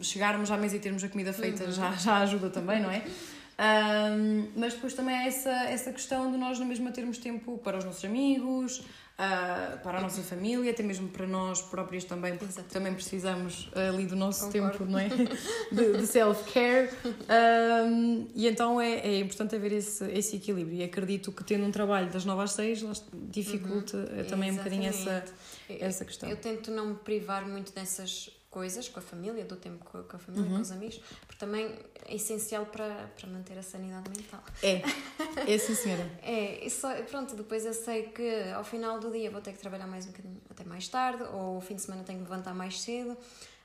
chegarmos 0.00 0.50
à 0.50 0.56
mesa 0.56 0.76
e 0.76 0.80
termos 0.80 1.04
a 1.04 1.08
comida 1.08 1.32
feita 1.32 1.70
já, 1.70 1.92
já 1.92 2.16
ajuda 2.16 2.50
também, 2.50 2.80
não 2.82 2.90
é? 2.90 3.04
Um, 3.58 4.48
mas 4.56 4.74
depois 4.74 4.94
também 4.94 5.14
há 5.14 5.26
essa, 5.26 5.50
essa 5.50 5.92
questão 5.92 6.30
de 6.32 6.38
nós 6.38 6.58
na 6.58 6.64
mesma 6.64 6.90
termos 6.90 7.18
tempo 7.18 7.58
para 7.58 7.78
os 7.78 7.84
nossos 7.84 8.04
amigos, 8.04 8.78
uh, 8.78 9.78
para 9.82 9.98
a 9.98 10.00
nossa 10.00 10.22
família, 10.22 10.70
até 10.70 10.82
mesmo 10.82 11.08
para 11.08 11.26
nós 11.26 11.60
próprios 11.62 12.04
também, 12.04 12.36
porque 12.36 12.60
também 12.62 12.94
precisamos 12.94 13.70
ali 13.74 14.06
do 14.06 14.16
nosso 14.16 14.46
Concordo. 14.46 14.78
tempo 14.78 14.84
não 14.90 14.98
é? 14.98 15.08
de, 15.70 15.98
de 15.98 16.06
self-care. 16.06 16.90
Um, 17.04 18.26
e 18.34 18.48
então 18.48 18.80
é, 18.80 18.94
é 18.94 19.18
importante 19.20 19.54
haver 19.54 19.72
esse, 19.72 20.04
esse 20.10 20.36
equilíbrio. 20.36 20.78
E 20.78 20.82
acredito 20.82 21.30
que 21.30 21.44
tendo 21.44 21.64
um 21.64 21.70
trabalho 21.70 22.10
das 22.10 22.24
9 22.24 22.42
às 22.42 22.52
6 22.52 23.04
dificulta 23.30 23.96
uhum. 23.96 24.24
também 24.24 24.48
Exatamente. 24.48 24.50
um 24.50 24.56
bocadinho 24.56 24.88
essa, 24.88 25.24
essa 25.68 26.04
questão. 26.04 26.28
Eu 26.28 26.36
tento 26.36 26.70
não 26.70 26.86
me 26.86 26.94
privar 26.96 27.46
muito 27.46 27.72
dessas 27.72 28.30
coisas 28.52 28.86
com 28.86 28.98
a 28.98 29.02
família, 29.02 29.44
do 29.46 29.56
tempo 29.56 29.82
com 29.82 29.98
a 29.98 30.18
família, 30.18 30.46
uhum. 30.46 30.56
com 30.56 30.60
os 30.60 30.70
amigos, 30.70 31.00
também 31.42 31.76
é 32.06 32.14
essencial 32.14 32.66
para, 32.66 33.10
para 33.18 33.28
manter 33.28 33.58
a 33.58 33.64
sanidade 33.64 34.08
mental. 34.08 34.40
É, 34.62 34.80
é 35.52 35.58
sim 35.58 35.74
senhora. 35.74 36.08
é, 36.22 36.64
e 36.64 36.70
só, 36.70 36.94
pronto, 37.02 37.34
depois 37.34 37.66
eu 37.66 37.74
sei 37.74 38.04
que 38.04 38.48
ao 38.54 38.62
final 38.62 39.00
do 39.00 39.10
dia 39.10 39.28
vou 39.28 39.40
ter 39.40 39.50
que 39.50 39.58
trabalhar 39.58 39.88
mais 39.88 40.06
um 40.06 40.10
bocadinho 40.12 40.40
até 40.48 40.62
mais 40.62 40.86
tarde, 40.86 41.24
ou 41.32 41.56
o 41.56 41.60
fim 41.60 41.74
de 41.74 41.82
semana 41.82 42.04
tenho 42.04 42.20
que 42.20 42.30
levantar 42.30 42.54
mais 42.54 42.80
cedo, 42.80 43.16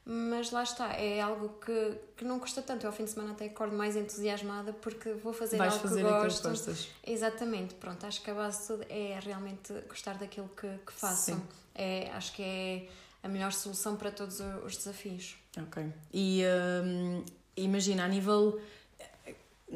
mas 0.04 0.50
lá 0.50 0.64
está, 0.64 0.94
é 0.94 1.22
algo 1.22 1.50
que, 1.64 2.00
que 2.16 2.26
não 2.26 2.40
custa 2.40 2.64
tanto. 2.64 2.84
Eu 2.84 2.90
ao 2.90 2.96
fim 2.96 3.04
de 3.04 3.12
semana 3.12 3.34
até 3.34 3.46
acordo 3.46 3.76
mais 3.76 3.96
entusiasmada 3.96 4.74
porque 4.74 5.14
vou 5.14 5.34
fazer 5.34 5.58
Vais 5.58 5.74
algo 5.74 5.88
fazer 5.88 6.04
que 6.04 6.10
gosto. 6.10 6.50
Gostas. 6.50 6.88
Exatamente, 7.06 7.76
pronto, 7.76 8.08
acho 8.08 8.24
que 8.24 8.32
a 8.32 8.34
base 8.34 8.62
de 8.62 8.68
tudo 8.68 8.86
é 8.90 9.20
realmente 9.22 9.72
gostar 9.88 10.18
daquilo 10.18 10.50
que, 10.60 10.68
que 10.84 10.94
faço. 10.94 11.34
Sim. 11.36 11.44
É, 11.76 12.10
acho 12.14 12.34
que 12.34 12.42
é 12.42 12.88
a 13.22 13.28
melhor 13.28 13.52
solução 13.54 13.96
para 13.96 14.10
todos 14.10 14.40
os 14.66 14.78
desafios. 14.78 15.38
Ok. 15.62 15.86
E 16.14 16.44
hum, 16.84 17.24
imagina, 17.58 18.06
a 18.06 18.08
nível. 18.08 18.60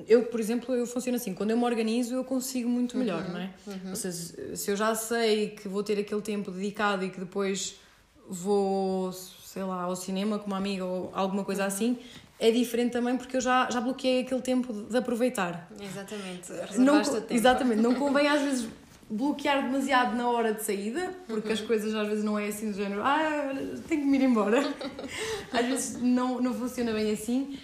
Eu, 0.08 0.24
por 0.26 0.40
exemplo, 0.40 0.74
eu 0.74 0.88
funciono 0.88 1.18
assim, 1.18 1.34
quando 1.34 1.52
eu 1.52 1.58
me 1.58 1.66
organizo 1.66 2.16
eu 2.16 2.24
consigo 2.24 2.70
muito 2.70 2.98
melhor, 2.98 3.26
uhum, 3.26 3.32
não 3.34 3.40
é? 3.40 3.54
Uhum. 3.68 3.90
Ou 3.90 3.96
seja, 3.96 4.56
se 4.56 4.72
eu 4.72 4.76
já 4.76 4.96
sei 4.96 5.50
que 5.50 5.68
vou 5.68 5.84
ter 5.84 6.00
aquele 6.00 6.22
tempo 6.22 6.50
dedicado 6.50 7.04
e 7.04 7.10
que 7.10 7.20
depois 7.20 7.76
vou, 8.30 9.12
sei 9.12 9.64
lá, 9.64 9.84
ao 9.84 9.96
cinema 9.96 10.40
com 10.40 10.48
uma 10.48 10.58
amiga 10.58 10.86
ou 10.86 11.12
alguma 11.14 11.44
coisa 11.44 11.64
uhum. 11.64 11.68
assim, 11.68 12.00
é 12.40 12.50
diferente 12.52 12.94
também 12.94 13.18
porque 13.18 13.36
eu 13.36 13.42
já, 13.42 13.70
já 13.70 13.82
bloqueei 13.82 14.22
aquele 14.22 14.42
tempo 14.42 14.72
de 14.72 14.98
aproveitar. 14.98 15.70
Exatamente, 15.80 16.52
não, 16.80 17.02
Exatamente, 17.30 17.82
não 17.82 17.94
convém 17.94 18.28
às 18.28 18.42
vezes 18.42 18.70
bloquear 19.12 19.63
demasiado 19.63 20.15
na 20.15 20.30
hora 20.30 20.53
de 20.53 20.63
saída, 20.63 21.13
porque 21.27 21.51
as 21.51 21.60
coisas 21.60 21.94
às 21.94 22.08
vezes 22.08 22.24
não 22.24 22.39
é 22.39 22.48
assim 22.48 22.72
do 22.72 22.77
género, 22.77 23.01
ah, 23.03 23.51
tenho 23.88 24.01
que 24.01 24.08
me 24.08 24.18
ir 24.18 24.24
embora. 24.24 24.62
às 25.51 25.65
vezes 25.65 26.01
não, 26.01 26.41
não 26.41 26.53
funciona 26.53 26.94
bem 26.94 27.12
assim, 27.12 27.60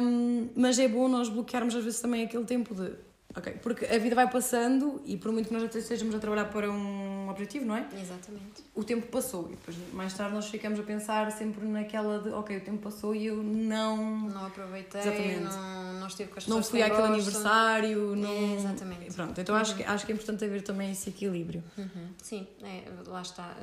um, 0.00 0.48
mas 0.54 0.78
é 0.78 0.86
bom 0.86 1.08
nós 1.08 1.28
bloquearmos 1.28 1.74
às 1.74 1.82
vezes 1.82 2.00
também 2.00 2.24
aquele 2.24 2.44
tempo 2.44 2.74
de 2.74 2.92
Ok, 3.36 3.52
porque 3.62 3.84
a 3.84 3.98
vida 3.98 4.14
vai 4.14 4.30
passando 4.30 5.02
e 5.04 5.18
por 5.18 5.30
muito 5.30 5.48
que 5.48 5.52
nós 5.52 5.62
até 5.62 5.78
estejamos 5.78 6.14
a 6.14 6.18
trabalhar 6.18 6.46
para 6.46 6.70
um 6.70 7.28
objetivo, 7.28 7.66
não 7.66 7.76
é? 7.76 7.86
Exatamente. 8.00 8.64
O 8.74 8.82
tempo 8.82 9.06
passou 9.08 9.48
e 9.48 9.56
depois 9.56 9.76
mais 9.92 10.14
tarde 10.14 10.34
nós 10.34 10.48
ficamos 10.48 10.80
a 10.80 10.82
pensar 10.82 11.30
sempre 11.32 11.66
naquela 11.66 12.18
de 12.18 12.30
ok, 12.30 12.56
o 12.56 12.60
tempo 12.62 12.78
passou 12.78 13.14
e 13.14 13.26
eu 13.26 13.36
não. 13.42 14.20
Não 14.30 14.46
aproveitei, 14.46 15.02
Exatamente. 15.02 15.42
não, 15.42 15.92
não 16.00 16.06
estive 16.06 16.30
com 16.30 16.38
as 16.38 16.44
pessoas 16.44 16.64
Não 16.64 16.70
fui 16.70 16.82
àquele 16.82 17.08
aniversário, 17.08 18.16
não. 18.16 18.30
É, 18.30 18.54
exatamente. 18.54 19.14
Pronto, 19.14 19.38
então 19.38 19.54
uhum. 19.54 19.60
acho, 19.60 19.76
que, 19.76 19.84
acho 19.84 20.06
que 20.06 20.12
é 20.12 20.14
importante 20.14 20.42
haver 20.42 20.62
também 20.62 20.90
esse 20.92 21.10
equilíbrio. 21.10 21.62
Uhum. 21.76 22.08
Sim, 22.22 22.46
é, 22.62 22.84
lá 23.06 23.20
está. 23.20 23.54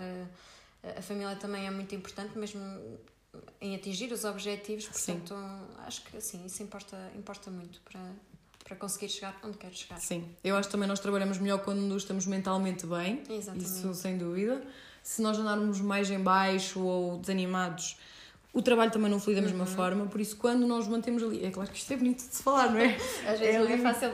A 0.97 1.01
família 1.01 1.35
também 1.35 1.65
é 1.65 1.71
muito 1.71 1.95
importante, 1.95 2.37
mesmo 2.37 2.61
em 3.59 3.75
atingir 3.75 4.11
os 4.11 4.23
objetivos, 4.23 4.85
portanto, 4.85 5.33
sim. 5.33 5.83
acho 5.87 6.03
que 6.03 6.21
sim, 6.21 6.45
isso 6.45 6.61
importa, 6.61 7.11
importa 7.15 7.49
muito 7.49 7.81
para 7.81 7.99
para 8.73 8.79
conseguir 8.79 9.09
chegar 9.09 9.39
onde 9.43 9.57
quero 9.57 9.73
chegar. 9.73 9.99
Sim, 9.99 10.25
eu 10.43 10.55
acho 10.55 10.67
que 10.67 10.71
também 10.71 10.87
nós 10.87 10.99
trabalhamos 10.99 11.37
melhor 11.37 11.59
quando 11.59 11.95
estamos 11.95 12.25
mentalmente 12.25 12.85
bem, 12.85 13.21
Exatamente. 13.29 13.65
isso 13.65 13.93
sem 13.93 14.17
dúvida. 14.17 14.61
Se 15.01 15.21
nós 15.21 15.37
andarmos 15.37 15.79
mais 15.79 16.09
em 16.09 16.19
baixo 16.19 16.79
ou 16.81 17.17
desanimados, 17.17 17.97
o 18.53 18.61
trabalho 18.61 18.91
também 18.91 19.09
não 19.09 19.19
flui 19.19 19.35
da 19.35 19.41
mesma 19.41 19.63
uhum. 19.63 19.65
forma, 19.65 20.05
por 20.05 20.21
isso 20.21 20.37
quando 20.37 20.67
nós 20.67 20.87
mantemos 20.87 21.23
ali, 21.23 21.43
é 21.43 21.49
claro 21.49 21.71
que 21.71 21.77
isto 21.77 21.91
é 21.91 21.97
bonito 21.97 22.17
de 22.17 22.35
se 22.35 22.43
falar, 22.43 22.71
não 22.71 22.79
é? 22.79 22.95
Às 23.27 23.39
vezes 23.39 23.55
é 23.55 23.59
não 23.59 23.67
é 23.67 23.77
fácil 23.79 24.11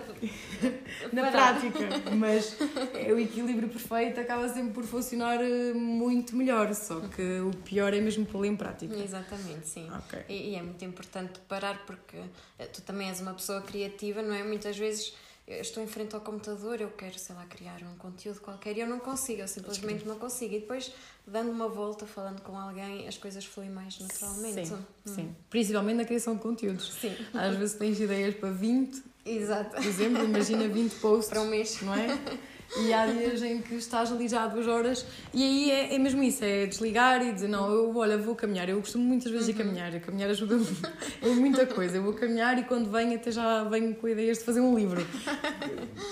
na 1.11 1.29
prática, 1.29 1.79
mas 2.15 2.55
é 2.95 3.11
o 3.11 3.19
equilíbrio 3.19 3.67
perfeito 3.67 4.17
acaba 4.21 4.47
sempre 4.47 4.71
por 4.71 4.85
funcionar 4.85 5.41
eh, 5.41 5.73
muito 5.73 6.37
melhor, 6.37 6.73
só 6.73 7.01
que 7.01 7.41
o 7.41 7.51
pior 7.65 7.93
é 7.93 7.99
mesmo 7.99 8.25
pô-lo 8.25 8.45
em 8.45 8.55
prática. 8.55 8.95
Exatamente, 8.95 9.67
sim. 9.67 9.89
Okay. 10.07 10.23
E, 10.29 10.51
e 10.51 10.55
é 10.55 10.63
muito 10.63 10.83
importante 10.85 11.41
parar 11.41 11.85
porque 11.85 12.17
eh, 12.57 12.65
tu 12.67 12.81
também 12.81 13.09
és 13.09 13.19
uma 13.19 13.33
pessoa 13.33 13.61
criativa, 13.61 14.21
não 14.21 14.33
é? 14.33 14.41
Muitas 14.41 14.77
vezes 14.77 15.13
eu 15.49 15.61
estou 15.61 15.83
em 15.83 15.87
frente 15.87 16.13
ao 16.13 16.21
computador, 16.21 16.79
eu 16.79 16.89
quero, 16.89 17.17
sei 17.17 17.35
lá, 17.35 17.43
criar 17.45 17.81
um 17.81 17.97
conteúdo 17.97 18.39
qualquer 18.39 18.77
e 18.77 18.81
eu 18.81 18.87
não 18.87 18.99
consigo, 18.99 19.41
eu 19.41 19.47
simplesmente 19.47 20.07
não 20.07 20.17
consigo. 20.17 20.53
E 20.53 20.59
depois, 20.59 20.91
dando 21.25 21.49
uma 21.49 21.67
volta, 21.67 22.05
falando 22.05 22.41
com 22.41 22.55
alguém, 22.57 23.07
as 23.07 23.17
coisas 23.17 23.43
fluem 23.43 23.69
mais 23.69 23.99
naturalmente. 23.99 24.67
Sim, 24.67 24.75
hum. 24.75 25.15
sim. 25.15 25.35
Principalmente 25.49 25.97
na 25.97 26.05
criação 26.05 26.35
de 26.35 26.41
conteúdos. 26.41 26.93
Sim. 26.93 27.15
Às 27.33 27.55
vezes 27.55 27.75
tens 27.75 27.99
ideias 27.99 28.35
para 28.35 28.51
20, 28.51 29.03
Exato. 29.25 29.75
por 29.75 29.85
exemplo, 29.85 30.23
imagina 30.23 30.67
20 30.67 30.95
posts. 30.95 31.29
Para 31.33 31.41
um 31.41 31.47
mês. 31.47 31.81
Não 31.81 31.95
é? 31.95 32.07
E 32.77 32.93
há 32.93 33.05
dias 33.07 33.41
em 33.41 33.61
que 33.61 33.75
estás 33.75 34.11
ali 34.11 34.27
já 34.27 34.43
há 34.43 34.47
duas 34.47 34.67
horas 34.67 35.05
e 35.33 35.43
aí 35.43 35.71
é, 35.71 35.95
é 35.95 35.97
mesmo 35.97 36.21
isso, 36.21 36.43
é 36.43 36.67
desligar 36.67 37.25
e 37.25 37.33
dizer, 37.33 37.47
não, 37.47 37.71
eu 37.71 37.95
olha, 37.95 38.17
vou 38.17 38.35
caminhar. 38.35 38.69
Eu 38.69 38.79
costumo 38.79 39.03
muitas 39.03 39.31
vezes 39.31 39.47
uhum. 39.47 39.53
ir 39.53 39.57
caminhar, 39.57 39.95
a 39.95 39.99
caminhar 39.99 40.29
ajuda-me 40.29 40.65
em 41.23 41.35
muita 41.35 41.65
coisa. 41.65 41.97
Eu 41.97 42.03
vou 42.03 42.13
caminhar 42.13 42.57
e 42.59 42.63
quando 42.63 42.91
venho 42.91 43.15
até 43.15 43.31
já 43.31 43.63
venho 43.63 43.95
com 43.95 44.07
ideias 44.07 44.39
de 44.39 44.43
fazer 44.43 44.61
um 44.61 44.77
livro. 44.77 45.05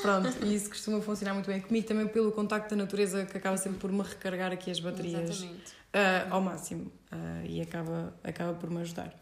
Pronto, 0.02 0.36
e 0.46 0.56
isso 0.56 0.70
costuma 0.70 1.00
funcionar 1.02 1.34
muito 1.34 1.48
bem 1.48 1.62
comigo 1.62 1.88
também 1.88 2.08
pelo 2.08 2.32
contacto 2.32 2.76
da 2.76 2.84
natureza 2.84 3.26
que 3.26 3.38
acaba 3.38 3.58
sempre 3.58 3.80
por 3.80 3.92
me 3.92 4.02
recarregar 4.02 4.52
aqui 4.52 4.72
as 4.72 4.80
baterias 4.80 5.42
uh, 5.42 6.32
ao 6.32 6.42
máximo 6.42 6.92
uh, 7.12 7.46
e 7.46 7.62
acaba, 7.62 8.14
acaba 8.24 8.54
por 8.54 8.70
me 8.70 8.82
ajudar. 8.82 9.14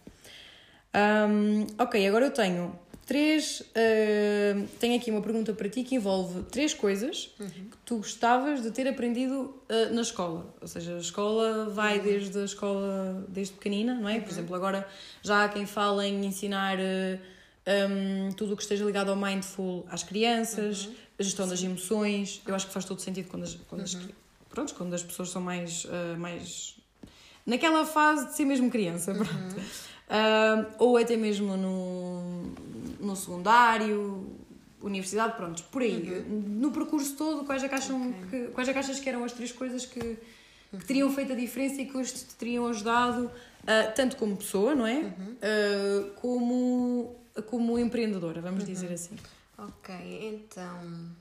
Um, 0.95 1.67
ok, 1.77 2.07
agora 2.07 2.27
eu 2.27 2.31
tenho 2.31 2.79
três. 3.05 3.61
Uh, 3.61 4.67
tenho 4.79 4.97
aqui 4.97 5.11
uma 5.11 5.21
pergunta 5.21 5.53
para 5.53 5.69
ti 5.69 5.83
que 5.83 5.95
envolve 5.95 6.43
três 6.43 6.73
coisas 6.73 7.33
uhum. 7.39 7.47
que 7.49 7.77
tu 7.85 7.97
gostavas 7.97 8.61
de 8.61 8.71
ter 8.71 8.87
aprendido 8.87 9.55
uh, 9.69 9.93
na 9.93 10.01
escola. 10.01 10.53
Ou 10.59 10.67
seja, 10.67 10.95
a 10.95 10.99
escola 10.99 11.69
vai 11.69 11.97
uhum. 11.97 12.03
desde 12.03 12.39
a 12.39 12.43
escola, 12.45 13.25
desde 13.29 13.53
pequenina, 13.53 13.95
não 13.95 14.09
é? 14.09 14.15
Uhum. 14.15 14.21
Por 14.21 14.31
exemplo, 14.31 14.55
agora 14.55 14.87
já 15.21 15.45
há 15.45 15.49
quem 15.49 15.65
fala 15.65 16.05
em 16.05 16.25
ensinar. 16.25 16.77
Uh, 16.77 17.35
um, 17.67 18.31
tudo 18.33 18.53
o 18.53 18.55
que 18.55 18.61
esteja 18.61 18.85
ligado 18.85 19.09
ao 19.09 19.15
mindful 19.15 19.87
às 19.89 20.03
crianças, 20.03 20.85
uhum. 20.85 20.95
a 21.17 21.23
gestão 21.23 21.45
Sim. 21.45 21.51
das 21.51 21.63
emoções. 21.63 22.41
Eu 22.45 22.53
acho 22.53 22.67
que 22.67 22.73
faz 22.73 22.85
todo 22.85 23.01
sentido 23.01 23.27
quando 23.27 23.41
as, 23.41 23.55
quando 23.55 23.81
as, 23.81 23.95
uhum. 23.95 24.07
pronto, 24.49 24.75
quando 24.75 24.93
as 24.93 25.01
pessoas 25.01 25.29
são 25.29 25.41
mais, 25.41 25.87
mais 26.19 26.75
naquela 27.43 27.83
fase 27.83 28.27
de 28.27 28.35
ser 28.35 28.45
mesmo 28.45 28.69
criança. 28.69 29.13
Pronto. 29.17 29.55
Uhum. 29.55 29.63
Uh, 30.05 30.65
ou 30.77 30.97
até 30.97 31.17
mesmo 31.17 31.57
no, 31.57 32.53
no 33.05 33.15
secundário, 33.15 34.37
universidade, 34.81 35.35
pronto, 35.35 35.63
por 35.65 35.81
aí. 35.81 36.25
Uhum. 36.27 36.43
No 36.47 36.71
percurso 36.71 37.15
todo, 37.15 37.45
quais 37.45 37.63
é 37.63 37.69
que, 37.69 37.75
acham 37.75 38.09
okay. 38.09 38.47
que, 38.47 38.47
quais 38.53 38.69
é 38.69 38.73
que 38.73 38.79
achas 38.79 38.99
que 38.99 39.09
eram 39.09 39.23
as 39.23 39.31
três 39.31 39.51
coisas 39.51 39.85
que, 39.85 40.17
que 40.71 40.85
teriam 40.85 41.11
feito 41.11 41.33
a 41.33 41.35
diferença 41.35 41.81
e 41.81 41.85
que 41.85 41.97
hoje 41.97 42.13
te 42.13 42.35
teriam 42.35 42.67
ajudado, 42.67 43.25
uh, 43.25 43.93
tanto 43.95 44.15
como 44.17 44.35
pessoa, 44.37 44.75
não 44.75 44.85
é? 44.85 44.99
Uhum. 44.99 45.37
Uh, 45.41 46.11
como, 46.21 47.15
como 47.47 47.79
empreendedora, 47.79 48.41
vamos 48.41 48.63
uhum. 48.63 48.69
dizer 48.69 48.91
assim. 48.91 49.15
Ok, 49.57 49.95
então. 50.21 51.15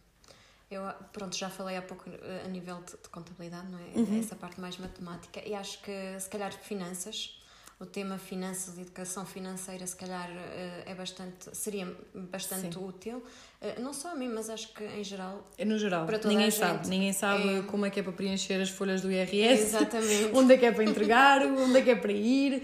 Eu, 0.71 0.83
pronto, 1.13 1.37
já 1.37 1.49
falei 1.49 1.77
há 1.77 1.83
pouco 1.83 2.11
a 2.45 2.49
nível 2.49 2.77
de, 2.79 2.93
de 3.01 3.09
contabilidade, 3.09 3.69
não 3.69 3.79
é? 3.79 3.99
Uhum. 3.99 4.19
Essa 4.19 4.35
parte 4.35 4.61
mais 4.61 4.77
matemática. 4.77 5.41
E 5.47 5.55
acho 5.55 5.81
que, 5.83 6.19
se 6.19 6.29
calhar, 6.29 6.53
finanças 6.53 7.41
o 7.81 7.87
tema 7.87 8.19
finanças 8.19 8.79
e 8.79 8.83
educação 8.83 9.27
financeira 9.27 9.87
se 9.87 9.97
calhar 9.97 10.31
eh, 10.31 10.85
é 10.87 10.95
bastante 10.95 11.55
seria 11.55 11.93
bastante 12.15 12.75
Sim. 12.75 12.85
útil 12.85 13.23
eh, 13.61 13.81
não 13.81 13.93
só 13.93 14.13
a 14.13 14.15
mim 14.15 14.29
mas 14.29 14.49
acho 14.49 14.73
que 14.73 14.85
em 14.85 15.03
geral 15.03 15.45
é 15.59 15.65
no 15.65 15.79
geral 15.79 16.07
para 16.07 16.19
toda 16.19 16.33
ninguém 16.33 16.51
sabe 16.51 16.89
ninguém 16.89 17.13
sabe 17.13 17.59
é... 17.59 17.63
como 17.63 17.85
é 17.85 17.91
que 17.91 18.01
é 18.01 18.03
para 18.03 18.13
preencher 18.13 18.61
as 18.61 18.71
folhas 18.71 19.01
do 19.03 19.11
IRS 19.11 19.63
exatamente 19.63 20.31
onde 20.35 20.55
é 20.55 20.59
que 20.59 20.67
é 20.67 20.73
para 20.73 20.85
entregar 20.85 21.43
onde 21.43 21.79
é 21.79 21.83
que 21.83 21.91
é 21.91 21.97
para 21.97 22.13
ir 22.13 22.63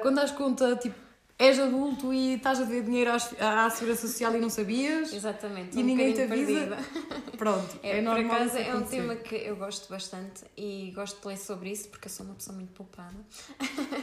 quando 0.00 0.16
das 0.16 0.32
conta 0.32 0.76
tipo 0.76 1.12
és 1.42 1.58
adulto 1.58 2.12
e 2.12 2.34
estás 2.34 2.60
a 2.60 2.64
ver 2.64 2.84
dinheiro 2.84 3.10
à, 3.10 3.68
Segurança 3.68 4.06
Social 4.06 4.36
e 4.36 4.38
não 4.38 4.48
sabias. 4.48 5.12
Exatamente. 5.12 5.76
E 5.76 5.82
um 5.82 5.86
ninguém 5.86 6.12
te 6.12 6.22
avisa. 6.22 6.78
Pronto, 7.36 7.80
é, 7.82 7.98
é 7.98 8.00
normal. 8.00 8.36
Por 8.36 8.36
acaso 8.36 8.58
é 8.58 8.74
um 8.74 8.82
tema 8.82 9.16
que 9.16 9.34
eu 9.34 9.56
gosto 9.56 9.88
bastante 9.88 10.44
e 10.56 10.92
gosto 10.94 11.20
de 11.20 11.26
ler 11.26 11.36
sobre 11.36 11.70
isso 11.70 11.88
porque 11.88 12.06
eu 12.06 12.12
sou 12.12 12.24
uma 12.26 12.36
pessoa 12.36 12.54
muito 12.54 12.72
poupada. 12.72 13.16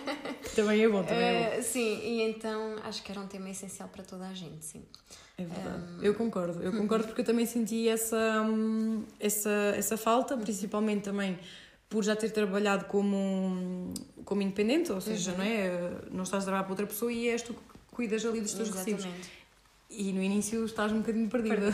Também 0.62 0.84
é 0.84 0.90
bom, 0.90 1.04
também 1.04 1.24
é 1.24 1.50
bom. 1.52 1.60
Uh, 1.60 1.64
sim, 1.64 2.00
e 2.04 2.22
então 2.22 2.76
acho 2.84 3.04
que 3.04 3.12
era 3.12 3.20
um 3.22 3.28
tema 3.28 3.50
essencial 3.50 3.90
para 3.90 4.04
toda 4.04 4.28
a 4.28 4.34
gente, 4.34 4.64
sim. 4.66 4.84
É 5.38 5.44
verdade. 5.44 5.84
Um... 6.00 6.04
Eu 6.04 6.14
concordo, 6.16 6.62
eu 6.62 6.72
concordo 6.72 7.08
porque 7.08 7.22
eu 7.22 7.26
também 7.26 7.46
senti 7.46 7.88
essa, 7.88 8.42
hum, 8.42 9.04
essa, 9.20 9.74
essa 9.76 9.98
falta, 9.98 10.38
principalmente 10.38 11.04
também 11.04 11.40
por 11.90 12.04
já 12.04 12.16
ter 12.16 12.30
trabalhado 12.30 12.86
como, 12.86 13.92
como 14.24 14.42
independente, 14.42 14.92
ou 14.92 15.02
seja, 15.02 15.32
uhum. 15.32 15.38
não 15.38 15.44
é? 15.44 15.92
Não 16.12 16.24
estás 16.24 16.44
a 16.44 16.46
trabalhar 16.46 16.64
para 16.64 16.74
outra 16.74 16.86
pessoa 16.86 17.12
e 17.12 17.28
és 17.28 17.42
tu 17.42 17.54
que 17.54 17.60
cuidas 17.92 18.24
ali 18.26 18.42
dos 18.42 18.54
teus 18.54 18.70
Exatamente. 18.70 19.04
recibos. 19.04 19.30
e 19.90 20.14
no 20.14 20.22
início 20.22 20.64
estás 20.66 20.92
um 20.92 21.00
bocadinho 21.00 21.28
perdida. 21.30 21.74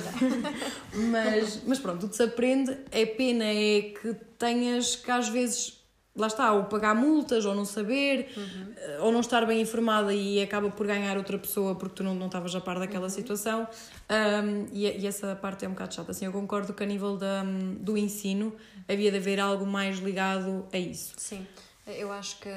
mas, 1.11 1.61
mas 1.65 1.79
pronto, 1.79 2.11
se 2.13 2.23
aprende, 2.23 2.77
é 2.91 3.05
pena 3.05 3.43
é 3.43 3.81
que 3.81 4.15
tenhas 4.39 4.95
que 4.95 5.11
às 5.11 5.27
vezes, 5.27 5.84
lá 6.15 6.27
está, 6.27 6.53
ou 6.53 6.63
pagar 6.65 6.95
multas, 6.95 7.45
ou 7.45 7.53
não 7.53 7.65
saber, 7.65 8.31
uhum. 8.37 8.73
ou 9.01 9.11
não 9.11 9.19
estar 9.19 9.45
bem 9.45 9.61
informada 9.61 10.13
e 10.13 10.41
acaba 10.41 10.69
por 10.69 10.87
ganhar 10.87 11.17
outra 11.17 11.37
pessoa 11.37 11.75
porque 11.75 11.95
tu 11.95 12.03
não, 12.03 12.15
não 12.15 12.27
estavas 12.27 12.55
a 12.55 12.61
par 12.61 12.79
daquela 12.79 13.03
uhum. 13.03 13.09
situação. 13.09 13.67
Um, 14.09 14.67
e, 14.71 14.85
e, 14.85 15.05
essa 15.05 15.35
parte 15.35 15.65
é 15.65 15.67
um 15.67 15.71
bocado 15.71 15.93
chata. 15.93 16.11
Assim, 16.11 16.25
eu 16.25 16.31
concordo 16.31 16.73
que 16.73 16.83
a 16.83 16.85
nível 16.85 17.17
da, 17.17 17.43
do 17.79 17.97
ensino 17.97 18.55
havia 18.87 19.11
de 19.11 19.17
haver 19.17 19.39
algo 19.39 19.65
mais 19.65 19.99
ligado 19.99 20.65
a 20.71 20.77
isso. 20.77 21.15
Sim, 21.17 21.45
eu 21.85 22.11
acho 22.11 22.39
que 22.39 22.49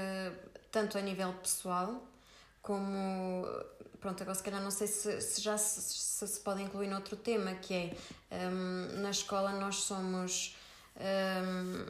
tanto 0.70 0.96
a 0.96 1.00
nível 1.00 1.32
pessoal 1.42 2.06
como 2.62 3.44
pronto, 4.00 4.22
agora 4.22 4.36
se 4.36 4.42
calhar 4.42 4.62
não 4.62 4.70
sei 4.70 4.86
se, 4.86 5.20
se 5.20 5.40
já 5.40 5.58
se, 5.58 5.80
se, 5.80 6.28
se, 6.28 6.40
pode 6.40 6.62
incluir 6.62 6.88
noutro 6.88 7.16
tema, 7.16 7.54
que 7.54 7.74
é 8.30 8.48
um, 8.48 9.00
na 9.00 9.10
escola 9.10 9.52
nós 9.58 9.76
somos 9.76 10.56
um, 10.96 11.86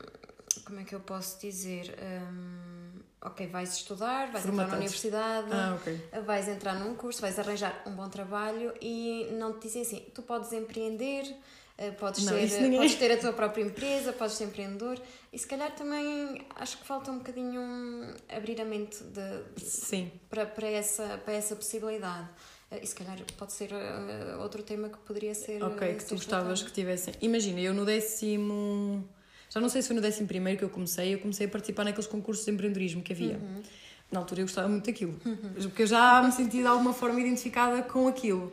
como 0.68 0.80
é 0.80 0.84
que 0.84 0.94
eu 0.94 1.00
posso 1.00 1.40
dizer? 1.40 1.96
Um, 1.98 3.00
ok, 3.22 3.46
vais 3.46 3.72
estudar, 3.72 4.30
vais 4.30 4.44
entrar 4.44 4.68
na 4.68 4.76
universidade, 4.76 5.48
ah, 5.50 5.78
okay. 5.80 5.98
vais 6.26 6.46
entrar 6.46 6.74
num 6.74 6.94
curso, 6.94 7.22
vais 7.22 7.38
arranjar 7.38 7.82
um 7.86 7.92
bom 7.92 8.08
trabalho 8.10 8.74
e 8.80 9.28
não 9.32 9.54
te 9.54 9.66
dizem 9.66 9.82
assim, 9.82 10.04
tu 10.14 10.20
podes 10.20 10.52
empreender, 10.52 11.34
eh, 11.78 11.90
podes, 11.92 12.22
não, 12.22 12.34
ter, 12.34 12.76
podes 12.76 12.94
ter 12.96 13.12
a 13.12 13.16
tua 13.16 13.32
própria 13.32 13.62
empresa, 13.62 14.12
podes 14.12 14.34
ser 14.34 14.44
empreendedor 14.44 15.00
e 15.32 15.38
se 15.38 15.46
calhar 15.46 15.74
também 15.74 16.46
acho 16.56 16.76
que 16.76 16.86
falta 16.86 17.10
um 17.10 17.18
bocadinho 17.18 18.14
abrir 18.28 18.60
a 18.60 18.64
mente 18.66 19.02
de, 19.02 19.62
Sim. 19.64 20.12
Para, 20.28 20.44
para, 20.44 20.68
essa, 20.68 21.18
para 21.24 21.32
essa 21.32 21.56
possibilidade. 21.56 22.28
Eh, 22.70 22.80
e 22.82 22.86
se 22.86 22.94
calhar 22.94 23.16
pode 23.38 23.54
ser 23.54 23.70
uh, 23.72 24.38
outro 24.42 24.62
tema 24.62 24.90
que 24.90 24.98
poderia 24.98 25.34
ser. 25.34 25.64
Ok, 25.64 25.94
que 25.94 26.04
tu 26.04 26.14
gostavas 26.14 26.62
que 26.62 26.70
tivessem. 26.70 27.14
Imagina, 27.22 27.58
eu 27.58 27.72
no 27.72 27.86
décimo. 27.86 29.08
Já 29.50 29.60
não 29.60 29.68
sei 29.68 29.82
se 29.82 29.88
foi 29.88 29.96
no 29.96 30.02
décimo 30.02 30.28
primeiro 30.28 30.58
que 30.58 30.64
eu 30.64 30.70
comecei, 30.70 31.14
eu 31.14 31.18
comecei 31.18 31.46
a 31.46 31.48
participar 31.48 31.84
naqueles 31.84 32.06
concursos 32.06 32.44
de 32.44 32.50
empreendedorismo 32.50 33.02
que 33.02 33.12
havia. 33.12 33.36
Uhum. 33.36 33.62
Na 34.10 34.20
altura 34.20 34.40
eu 34.40 34.46
gostava 34.46 34.68
muito 34.68 34.86
daquilo, 34.86 35.18
uhum. 35.24 35.36
porque 35.62 35.82
eu 35.82 35.86
já 35.86 36.22
me 36.22 36.32
sentia 36.32 36.62
de 36.62 36.66
alguma 36.66 36.94
forma 36.94 37.20
identificada 37.20 37.82
com 37.82 38.08
aquilo. 38.08 38.52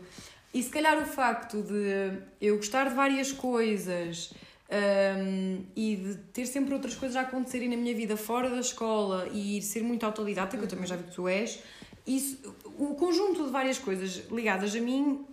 E 0.53 0.61
se 0.63 0.69
calhar 0.69 0.97
o 1.01 1.05
facto 1.05 1.61
de 1.61 2.17
eu 2.41 2.57
gostar 2.57 2.89
de 2.89 2.95
várias 2.95 3.31
coisas 3.31 4.33
um, 4.69 5.63
e 5.75 5.95
de 5.97 6.15
ter 6.33 6.45
sempre 6.45 6.73
outras 6.73 6.95
coisas 6.95 7.15
a 7.15 7.21
acontecerem 7.21 7.69
na 7.69 7.77
minha 7.77 7.93
vida 7.93 8.17
fora 8.17 8.49
da 8.49 8.59
escola 8.59 9.27
e 9.33 9.61
ser 9.61 9.83
muito 9.83 10.05
autodidata, 10.05 10.57
que 10.57 10.63
eu 10.63 10.67
também 10.67 10.87
já 10.87 10.95
vi 10.95 11.03
que 11.03 11.13
tu 11.13 11.27
és, 11.27 11.59
isso, 12.05 12.55
o 12.77 12.95
conjunto 12.95 13.45
de 13.45 13.51
várias 13.51 13.79
coisas 13.79 14.23
ligadas 14.31 14.75
a 14.75 14.79
mim 14.79 15.25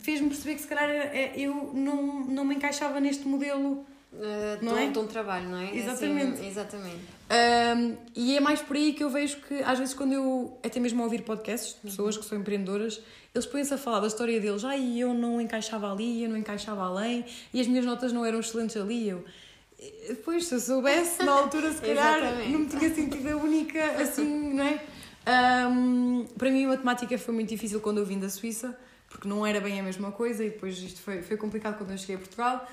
fez-me 0.00 0.28
perceber 0.28 0.56
que 0.56 0.62
se 0.62 0.68
calhar 0.68 0.88
é, 0.88 1.32
eu 1.36 1.72
não, 1.72 2.24
não 2.26 2.44
me 2.44 2.54
encaixava 2.54 3.00
neste 3.00 3.26
modelo 3.26 3.86
uh, 4.16 4.64
não 4.64 4.74
de, 4.74 4.80
é? 4.80 4.90
de 4.90 4.98
um 4.98 5.06
trabalho, 5.06 5.48
não 5.48 5.58
é? 5.58 5.70
é 5.70 5.76
exatamente. 5.76 6.34
Assim, 6.34 6.48
exatamente. 6.48 7.16
Um, 7.28 7.96
e 8.14 8.36
é 8.36 8.40
mais 8.40 8.60
por 8.60 8.76
aí 8.76 8.92
que 8.92 9.02
eu 9.02 9.10
vejo 9.10 9.38
que 9.38 9.54
às 9.62 9.78
vezes 9.78 9.94
quando 9.94 10.12
eu 10.12 10.58
até 10.64 10.78
mesmo 10.78 11.00
a 11.00 11.04
ouvir 11.04 11.22
podcasts 11.22 11.74
de 11.74 11.90
pessoas 11.90 12.14
uhum. 12.14 12.22
que 12.22 12.28
são 12.28 12.38
empreendedoras 12.38 13.02
eles 13.36 13.46
põem-se 13.46 13.74
a 13.74 13.78
falar 13.78 14.00
da 14.00 14.06
história 14.06 14.40
deles, 14.40 14.64
ai, 14.64 14.98
eu 14.98 15.12
não 15.12 15.40
encaixava 15.40 15.92
ali, 15.92 16.22
eu 16.24 16.30
não 16.30 16.38
encaixava 16.38 16.84
além, 16.84 17.24
e 17.52 17.60
as 17.60 17.66
minhas 17.66 17.84
notas 17.84 18.12
não 18.12 18.24
eram 18.24 18.40
excelentes 18.40 18.76
ali, 18.76 19.10
eu... 19.10 19.24
Depois, 20.08 20.46
se 20.46 20.54
eu 20.54 20.58
soubesse, 20.60 21.22
na 21.22 21.32
altura, 21.32 21.70
se 21.70 21.82
calhar, 21.84 22.18
não 22.48 22.60
me 22.60 22.66
tinha 22.66 22.94
sentido 22.94 23.28
a 23.28 23.36
única, 23.36 23.84
assim, 24.00 24.54
não 24.54 24.64
é? 24.64 24.82
Um, 25.68 26.24
para 26.38 26.50
mim, 26.50 26.64
a 26.64 26.68
matemática 26.68 27.18
foi 27.18 27.34
muito 27.34 27.50
difícil 27.50 27.78
quando 27.80 27.98
eu 27.98 28.06
vim 28.06 28.18
da 28.18 28.30
Suíça, 28.30 28.74
porque 29.10 29.28
não 29.28 29.46
era 29.46 29.60
bem 29.60 29.78
a 29.78 29.82
mesma 29.82 30.10
coisa, 30.10 30.42
e 30.42 30.48
depois 30.48 30.78
isto 30.78 31.02
foi, 31.02 31.20
foi 31.20 31.36
complicado 31.36 31.76
quando 31.76 31.90
eu 31.90 31.98
cheguei 31.98 32.16
a 32.16 32.18
Portugal, 32.18 32.66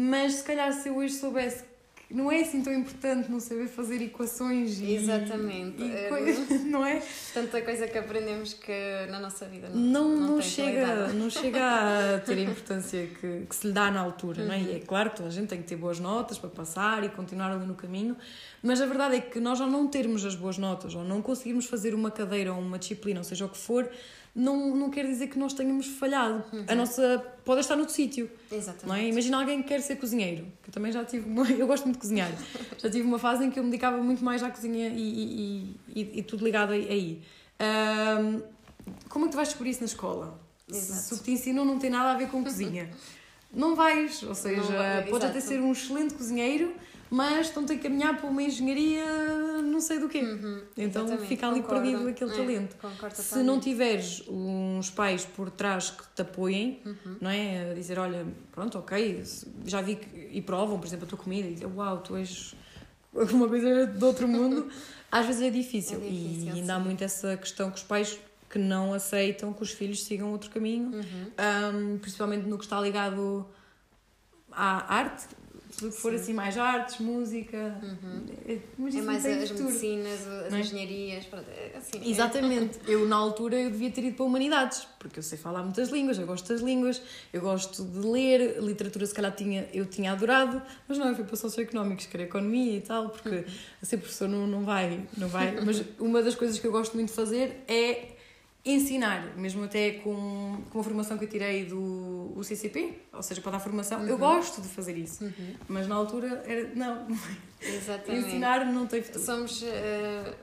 mas 0.00 0.36
se 0.36 0.44
calhar 0.44 0.72
se 0.72 0.88
eu 0.88 0.96
hoje 0.96 1.14
soubesse 1.14 1.64
não 2.10 2.30
é 2.30 2.40
assim 2.40 2.60
tão 2.60 2.72
importante 2.72 3.30
não 3.30 3.38
saber 3.38 3.68
fazer 3.68 4.02
equações 4.02 4.80
e, 4.80 4.94
Exatamente. 4.94 5.80
E 5.80 6.08
coisas, 6.08 6.64
não 6.66 6.84
é? 6.84 7.00
Tanta 7.32 7.62
coisa 7.62 7.86
que 7.86 7.96
aprendemos 7.96 8.52
que 8.54 8.72
na 9.08 9.20
nossa 9.20 9.46
vida 9.46 9.68
não, 9.68 9.78
não, 9.78 10.08
não, 10.08 10.28
não 10.34 10.42
chega 10.42 11.08
Não 11.12 11.30
chega 11.30 12.16
a 12.16 12.18
ter 12.26 12.38
a 12.38 12.40
importância 12.40 13.06
que, 13.06 13.46
que 13.48 13.54
se 13.54 13.68
lhe 13.68 13.72
dá 13.72 13.92
na 13.92 14.00
altura, 14.00 14.40
uhum. 14.40 14.48
não 14.48 14.54
é? 14.54 14.60
E 14.60 14.76
é 14.76 14.80
claro 14.80 15.10
que 15.10 15.18
toda 15.18 15.28
a 15.28 15.32
gente 15.32 15.48
tem 15.48 15.62
que 15.62 15.68
ter 15.68 15.76
boas 15.76 16.00
notas 16.00 16.36
para 16.36 16.50
passar 16.50 17.04
e 17.04 17.10
continuar 17.10 17.52
ali 17.52 17.64
no 17.64 17.74
caminho, 17.74 18.16
mas 18.60 18.80
a 18.80 18.86
verdade 18.86 19.16
é 19.16 19.20
que 19.20 19.38
nós 19.38 19.58
já 19.58 19.66
não 19.66 19.86
termos 19.86 20.24
as 20.24 20.34
boas 20.34 20.58
notas 20.58 20.94
ou 20.96 21.04
não 21.04 21.22
conseguirmos 21.22 21.66
fazer 21.66 21.94
uma 21.94 22.10
cadeira 22.10 22.52
ou 22.52 22.58
uma 22.58 22.78
disciplina, 22.78 23.20
ou 23.20 23.24
seja 23.24 23.46
o 23.46 23.48
que 23.48 23.58
for, 23.58 23.88
não, 24.34 24.76
não 24.76 24.90
quer 24.90 25.06
dizer 25.06 25.26
que 25.28 25.38
nós 25.38 25.52
tenhamos 25.52 25.86
falhado. 25.86 26.44
Uhum. 26.52 26.64
A 26.68 26.74
nossa 26.74 27.24
pode 27.44 27.60
estar 27.60 27.76
noutro 27.76 27.94
sítio. 27.94 28.30
Exatamente. 28.50 28.86
Não 28.86 28.94
é? 28.94 29.08
Imagina 29.08 29.38
alguém 29.40 29.62
que 29.62 29.68
quer 29.68 29.80
ser 29.80 29.96
cozinheiro, 29.96 30.46
que 30.62 30.68
eu 30.68 30.72
também 30.72 30.92
já 30.92 31.04
tive 31.04 31.28
uma, 31.28 31.48
eu 31.50 31.66
gosto 31.66 31.84
muito 31.84 31.96
de 31.96 32.00
cozinhar. 32.00 32.30
já 32.78 32.90
tive 32.90 33.06
uma 33.06 33.18
fase 33.18 33.44
em 33.44 33.50
que 33.50 33.58
eu 33.58 33.64
me 33.64 33.70
dedicava 33.70 33.98
muito 33.98 34.24
mais 34.24 34.42
à 34.42 34.50
cozinha 34.50 34.88
e, 34.88 35.00
e, 35.00 35.76
e, 35.94 36.18
e 36.18 36.22
tudo 36.22 36.44
ligado 36.44 36.72
aí. 36.72 37.20
Um, 37.60 38.42
como 39.08 39.24
é 39.24 39.28
que 39.28 39.32
tu 39.32 39.36
vais 39.36 39.48
descobrir 39.48 39.70
isso 39.70 39.80
na 39.80 39.86
escola? 39.86 40.40
Exato. 40.68 41.00
Se 41.00 41.14
o 41.14 41.18
que 41.18 41.24
te 41.24 41.30
ensinam 41.32 41.64
não 41.64 41.78
tem 41.78 41.90
nada 41.90 42.12
a 42.12 42.14
ver 42.16 42.28
com 42.28 42.42
cozinha. 42.42 42.88
não 43.52 43.74
vais, 43.74 44.22
ou 44.22 44.34
seja, 44.34 44.62
vai, 44.62 45.06
pode 45.06 45.26
até 45.26 45.40
ser 45.40 45.60
um 45.60 45.72
excelente 45.72 46.14
cozinheiro, 46.14 46.72
mas 47.10 47.48
estão-te 47.48 47.72
a 47.72 47.78
caminhar 47.78 48.16
para 48.16 48.28
uma 48.28 48.42
engenharia 48.42 49.04
não 49.62 49.80
sei 49.80 49.98
do 49.98 50.08
quê. 50.08 50.20
Uhum, 50.20 50.62
então 50.76 51.18
fica 51.18 51.48
ali 51.48 51.60
concordo. 51.60 51.82
perdido 51.82 52.08
aquele 52.08 52.30
é, 52.30 52.36
talento. 52.36 52.76
Se 53.14 53.42
não 53.42 53.58
tiveres 53.58 54.22
uns 54.28 54.90
pais 54.90 55.24
por 55.24 55.50
trás 55.50 55.90
que 55.90 56.04
te 56.14 56.22
apoiem, 56.22 56.80
uhum. 56.84 57.16
não 57.20 57.30
é? 57.30 57.72
A 57.72 57.74
dizer, 57.74 57.98
olha, 57.98 58.26
pronto, 58.52 58.78
ok, 58.78 59.24
já 59.64 59.80
vi 59.80 59.96
que. 59.96 60.28
e 60.32 60.40
provam, 60.40 60.78
por 60.78 60.86
exemplo, 60.86 61.06
a 61.06 61.08
tua 61.08 61.18
comida 61.18 61.48
e 61.48 61.54
dizem, 61.54 61.66
uau, 61.74 61.98
tu 61.98 62.16
és 62.16 62.54
alguma 63.14 63.48
coisa 63.48 63.86
de 63.86 64.04
outro 64.04 64.28
mundo, 64.28 64.68
às 65.10 65.26
vezes 65.26 65.42
é 65.42 65.50
difícil. 65.50 65.98
É 65.98 66.08
difícil 66.08 66.54
e 66.54 66.60
ainda 66.60 66.74
há 66.74 66.78
muito 66.78 67.02
essa 67.02 67.36
questão 67.36 67.70
que 67.70 67.78
os 67.78 67.82
pais 67.82 68.18
que 68.48 68.58
não 68.58 68.92
aceitam 68.92 69.52
que 69.52 69.62
os 69.62 69.70
filhos 69.70 70.04
sigam 70.04 70.32
outro 70.32 70.50
caminho, 70.50 70.90
uhum. 70.90 71.94
um, 71.94 71.98
principalmente 71.98 72.48
no 72.48 72.58
que 72.58 72.64
está 72.64 72.80
ligado 72.80 73.46
à 74.50 74.92
arte, 74.92 75.28
se 75.80 75.90
for 75.92 76.14
assim 76.14 76.34
mais 76.34 76.58
artes, 76.58 76.98
música. 76.98 77.80
Uhum. 77.82 78.26
É, 78.46 78.52
é 78.54 79.02
mais 79.02 79.24
as 79.24 79.48
futuro. 79.48 79.68
medicinas, 79.68 80.26
as 80.26 80.52
é? 80.52 80.60
engenharias. 80.60 81.26
É 81.32 81.78
assim, 81.78 81.98
é. 82.04 82.08
Exatamente. 82.08 82.78
eu, 82.86 83.08
na 83.08 83.16
altura, 83.16 83.56
eu 83.56 83.70
devia 83.70 83.90
ter 83.90 84.04
ido 84.04 84.16
para 84.16 84.26
humanidades, 84.26 84.86
porque 84.98 85.18
eu 85.18 85.22
sei 85.22 85.38
falar 85.38 85.62
muitas 85.62 85.88
línguas, 85.88 86.18
eu 86.18 86.26
gosto 86.26 86.48
das 86.48 86.60
línguas, 86.60 87.00
eu 87.32 87.40
gosto 87.40 87.82
de 87.82 88.06
ler, 88.06 88.60
literatura 88.60 89.06
se 89.06 89.14
calhar 89.14 89.34
tinha, 89.34 89.68
eu 89.72 89.86
tinha 89.86 90.12
adorado, 90.12 90.60
mas 90.86 90.98
não, 90.98 91.08
eu 91.08 91.14
fui 91.14 91.24
para 91.24 91.36
socioeconómicos, 91.36 92.06
querer 92.06 92.24
economia 92.24 92.76
e 92.76 92.80
tal, 92.80 93.08
porque 93.08 93.28
uhum. 93.28 93.44
a 93.82 93.86
ser 93.86 93.96
professor 93.96 94.28
não, 94.28 94.46
não 94.46 94.64
vai, 94.64 95.00
não 95.16 95.28
vai. 95.28 95.58
mas 95.64 95.82
uma 95.98 96.22
das 96.22 96.34
coisas 96.34 96.58
que 96.58 96.66
eu 96.66 96.72
gosto 96.72 96.94
muito 96.94 97.08
de 97.08 97.14
fazer 97.14 97.64
é 97.66 98.19
ensinar, 98.64 99.36
mesmo 99.36 99.64
até 99.64 99.92
com, 99.92 100.62
com 100.70 100.80
a 100.80 100.84
formação 100.84 101.16
que 101.16 101.24
eu 101.24 101.28
tirei 101.28 101.64
do 101.64 102.38
CCP, 102.42 103.00
ou 103.12 103.22
seja, 103.22 103.40
para 103.40 103.52
dar 103.52 103.60
formação, 103.60 104.00
uhum. 104.00 104.08
eu 104.08 104.18
gosto 104.18 104.60
de 104.60 104.68
fazer 104.68 104.96
isso, 104.96 105.24
uhum. 105.24 105.54
mas 105.68 105.86
na 105.86 105.94
altura 105.94 106.42
era, 106.46 106.70
não, 106.74 107.06
Exatamente. 107.60 108.26
ensinar 108.26 108.66
não 108.66 108.86
tem 108.86 109.02
futuro. 109.02 109.24
Somos 109.24 109.62
uh, 109.62 110.34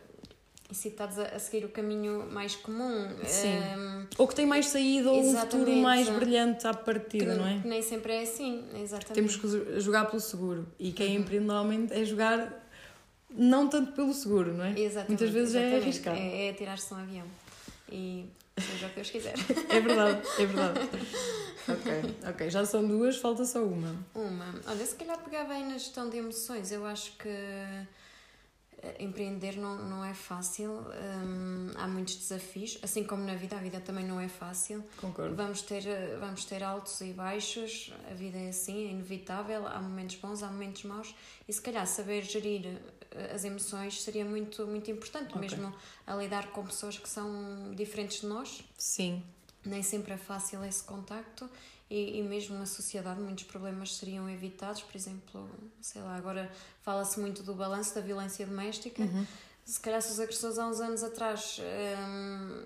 incitados 0.71 1.19
a, 1.19 1.25
a, 1.25 1.39
seguir 1.39 1.65
o 1.65 1.69
caminho 1.69 2.27
mais 2.31 2.55
comum. 2.55 3.07
Sim. 3.23 3.49
Um, 3.49 4.01
eh, 4.01 4.07
ou 4.17 4.27
que 4.27 4.33
tem 4.33 4.47
mais 4.47 4.67
saída, 4.67 5.11
ou 5.11 5.21
um 5.21 5.37
futuro 5.37 5.71
mais 5.75 6.09
brilhante 6.09 6.65
à 6.65 6.73
partida, 6.73 7.33
que, 7.33 7.39
não 7.39 7.47
é? 7.47 7.59
Que 7.59 7.67
nem 7.67 7.81
sempre 7.83 8.13
é 8.13 8.21
assim, 8.23 8.65
exatamente. 8.81 9.13
Temos 9.13 9.35
que 9.35 9.79
jogar 9.79 10.05
pelo 10.05 10.19
seguro, 10.19 10.67
e 10.79 10.91
quem 10.91 11.15
uhum. 11.15 11.21
empreende 11.21 11.45
normalmente 11.45 11.93
é 11.93 12.03
jogar 12.03 12.65
não 13.29 13.67
tanto 13.67 13.91
pelo 13.91 14.13
seguro, 14.13 14.53
não 14.53 14.65
é? 14.65 14.71
Exatamente. 14.71 15.09
Muitas 15.09 15.29
vezes 15.29 15.49
exatamente. 15.53 15.75
é 15.75 15.83
arriscar. 15.83 16.17
É, 16.17 16.47
é 16.47 16.53
tirar-se 16.53 16.91
um 16.91 16.97
avião 16.97 17.25
e 17.91 18.29
seja 18.59 18.87
o 18.87 18.89
que 18.89 18.95
Deus 18.95 19.09
quiser. 19.09 19.35
é 19.69 19.79
verdade, 19.79 20.27
é 20.39 20.45
verdade. 20.45 20.79
ok, 21.67 22.29
ok, 22.29 22.49
já 22.49 22.65
são 22.65 22.87
duas, 22.87 23.17
falta 23.17 23.45
só 23.45 23.63
uma. 23.63 23.95
Uma. 24.13 24.53
Olha, 24.67 24.85
se 24.85 24.95
calhar 24.95 25.17
pegava 25.19 25.53
aí 25.53 25.63
na 25.63 25.77
gestão 25.77 26.09
de 26.09 26.17
emoções, 26.17 26.71
eu 26.71 26.85
acho 26.85 27.11
que 27.17 27.27
eh, 27.27 28.95
empreender 28.99 29.57
não, 29.57 29.75
não 29.89 30.05
é 30.05 30.13
fácil, 30.13 30.71
hum, 30.71 31.71
há 31.75 31.87
muitos 31.87 32.15
desafios, 32.15 32.77
assim 32.83 33.03
como 33.03 33.23
na 33.23 33.35
vida, 33.35 33.55
a 33.55 33.59
vida 33.59 33.79
também 33.79 34.05
não 34.05 34.19
é 34.19 34.27
fácil. 34.27 34.83
Concordo. 35.01 35.35
Vamos 35.35 35.61
ter, 35.63 35.83
vamos 36.19 36.45
ter 36.45 36.63
altos 36.63 37.01
e 37.01 37.11
baixos, 37.11 37.91
a 38.09 38.13
vida 38.13 38.37
é 38.37 38.49
assim, 38.49 38.87
é 38.87 38.91
inevitável, 38.91 39.65
há 39.67 39.81
momentos 39.81 40.15
bons, 40.17 40.43
há 40.43 40.47
momentos 40.47 40.83
maus, 40.83 41.15
e 41.47 41.53
se 41.53 41.61
calhar 41.61 41.87
saber 41.87 42.21
gerir 42.23 42.67
eh, 42.67 42.79
as 43.33 43.43
emoções 43.43 44.01
seria 44.01 44.25
muito, 44.25 44.65
muito 44.67 44.89
importante, 44.91 45.29
okay. 45.29 45.41
mesmo 45.41 45.73
a 46.05 46.15
lidar 46.15 46.51
com 46.51 46.65
pessoas 46.65 46.97
que 46.97 47.09
são 47.09 47.73
diferentes 47.75 48.21
de 48.21 48.27
nós. 48.27 48.63
Sim. 48.77 49.23
Nem 49.65 49.83
sempre 49.83 50.13
é 50.13 50.17
fácil 50.17 50.63
esse 50.63 50.83
contacto 50.83 51.49
e, 51.89 52.19
e 52.19 52.23
mesmo 52.23 52.57
na 52.57 52.65
sociedade 52.65 53.19
muitos 53.19 53.45
problemas 53.45 53.95
seriam 53.95 54.29
evitados, 54.29 54.81
por 54.81 54.95
exemplo, 54.95 55.49
sei 55.81 56.01
lá, 56.01 56.15
agora 56.15 56.51
fala-se 56.81 57.19
muito 57.19 57.43
do 57.43 57.53
balanço 57.53 57.95
da 57.95 58.01
violência 58.01 58.45
doméstica. 58.45 59.01
Uhum. 59.01 59.25
Se 59.65 59.79
calhar 59.79 60.01
se 60.01 60.11
os 60.11 60.19
agressores 60.19 60.57
há 60.57 60.67
uns 60.67 60.79
anos 60.79 61.03
atrás 61.03 61.59
hum, 61.59 62.65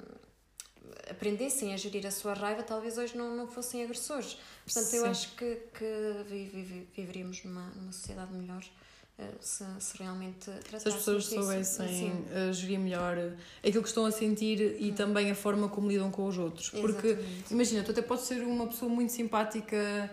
aprendessem 1.09 1.73
a 1.73 1.77
gerir 1.77 2.05
a 2.05 2.11
sua 2.11 2.33
raiva, 2.33 2.63
talvez 2.63 2.97
hoje 2.97 3.17
não, 3.17 3.35
não 3.35 3.47
fossem 3.47 3.83
agressores. 3.83 4.37
Portanto, 4.63 4.85
Sim. 4.85 4.97
eu 4.97 5.05
acho 5.05 5.35
que, 5.35 5.55
que 5.73 6.23
vi, 6.27 6.45
vi, 6.45 6.87
viveríamos 6.95 7.43
numa, 7.43 7.67
numa 7.69 7.91
sociedade 7.91 8.33
melhor 8.33 8.63
eh, 8.63 8.80
se, 9.39 9.63
se 9.79 9.97
realmente 9.97 10.51
Se 10.77 10.87
as 10.87 10.93
pessoas 10.95 11.25
soubessem 11.25 12.11
uh, 12.11 12.53
gerir 12.53 12.79
melhor 12.79 13.17
aquilo 13.59 13.81
que 13.81 13.89
estão 13.89 14.05
a 14.05 14.11
sentir 14.11 14.77
e 14.79 14.91
hum. 14.91 14.95
também 14.95 15.31
a 15.31 15.35
forma 15.35 15.67
como 15.69 15.89
lidam 15.89 16.11
com 16.11 16.27
os 16.27 16.37
outros. 16.37 16.69
Porque, 16.69 17.07
Exatamente. 17.07 17.53
imagina, 17.53 17.83
tu 17.83 17.91
até 17.91 18.01
podes 18.01 18.25
ser 18.25 18.41
uma 18.43 18.67
pessoa 18.67 18.89
muito 18.89 19.11
simpática 19.11 20.09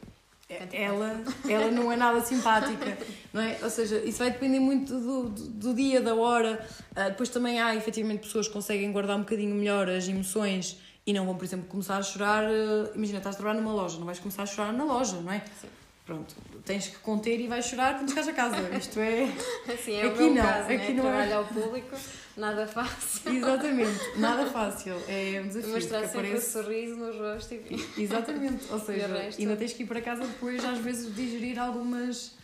ela, 0.71 1.23
ela 1.47 1.71
não 1.71 1.91
é 1.91 1.95
nada 1.95 2.21
simpática, 2.21 2.97
não 3.31 3.41
é? 3.41 3.57
Ou 3.61 3.69
seja, 3.69 3.97
isso 3.99 4.19
vai 4.19 4.31
depender 4.31 4.59
muito 4.59 4.93
do, 4.93 5.29
do, 5.29 5.47
do 5.47 5.73
dia, 5.73 6.01
da 6.01 6.15
hora. 6.15 6.65
Uh, 6.91 7.09
depois 7.09 7.29
também 7.29 7.61
há, 7.61 7.75
efetivamente, 7.75 8.21
pessoas 8.21 8.47
que 8.47 8.53
conseguem 8.53 8.91
guardar 8.91 9.17
um 9.17 9.21
bocadinho 9.21 9.55
melhor 9.55 9.89
as 9.89 10.07
emoções 10.07 10.79
e 11.05 11.13
não 11.13 11.25
vão, 11.25 11.35
por 11.35 11.45
exemplo, 11.45 11.67
começar 11.67 11.97
a 11.97 12.03
chorar. 12.03 12.43
Uh, 12.45 12.91
imagina, 12.95 13.19
estás 13.19 13.35
a 13.35 13.37
trabalhar 13.37 13.61
numa 13.61 13.73
loja, 13.73 13.97
não 13.97 14.05
vais 14.05 14.19
começar 14.19 14.43
a 14.43 14.45
chorar 14.45 14.73
na 14.73 14.83
loja, 14.83 15.19
não 15.21 15.31
é? 15.31 15.43
Sim. 15.61 15.67
Pronto, 16.05 16.35
tens 16.65 16.87
que 16.87 16.97
conter 16.97 17.39
e 17.39 17.47
vais 17.47 17.65
chorar 17.65 17.97
quando 17.97 18.09
chegares 18.09 18.27
a 18.27 18.33
casa. 18.33 18.77
Isto 18.77 18.99
é. 18.99 19.25
Sim, 19.83 19.93
é 19.93 20.07
aqui 20.07 20.23
o 20.23 20.33
não, 20.33 20.43
caso, 20.43 20.69
aqui 20.69 20.75
né? 20.75 20.93
não 20.93 21.07
é. 21.07 21.11
Trabalho 21.11 21.37
ao 21.37 21.45
público, 21.45 21.95
nada 22.35 22.67
fácil. 22.67 23.33
Exatamente, 23.33 24.19
nada 24.19 24.45
fácil. 24.51 24.95
É 25.07 25.41
um 25.41 25.47
desafio. 25.47 25.71
Mostrar 25.71 26.01
sempre 26.01 26.19
aparece... 26.19 26.57
um 26.57 26.61
sorriso 26.61 26.95
no 26.97 27.17
rosto 27.17 27.53
e. 27.53 28.01
Exatamente, 28.01 28.65
ou 28.69 28.79
seja, 28.83 29.07
resto... 29.07 29.41
ainda 29.41 29.55
tens 29.55 29.71
que 29.71 29.83
ir 29.83 29.85
para 29.85 30.01
casa 30.01 30.27
depois, 30.27 30.63
às 30.65 30.79
vezes, 30.79 31.15
digerir 31.15 31.57
algumas. 31.57 32.35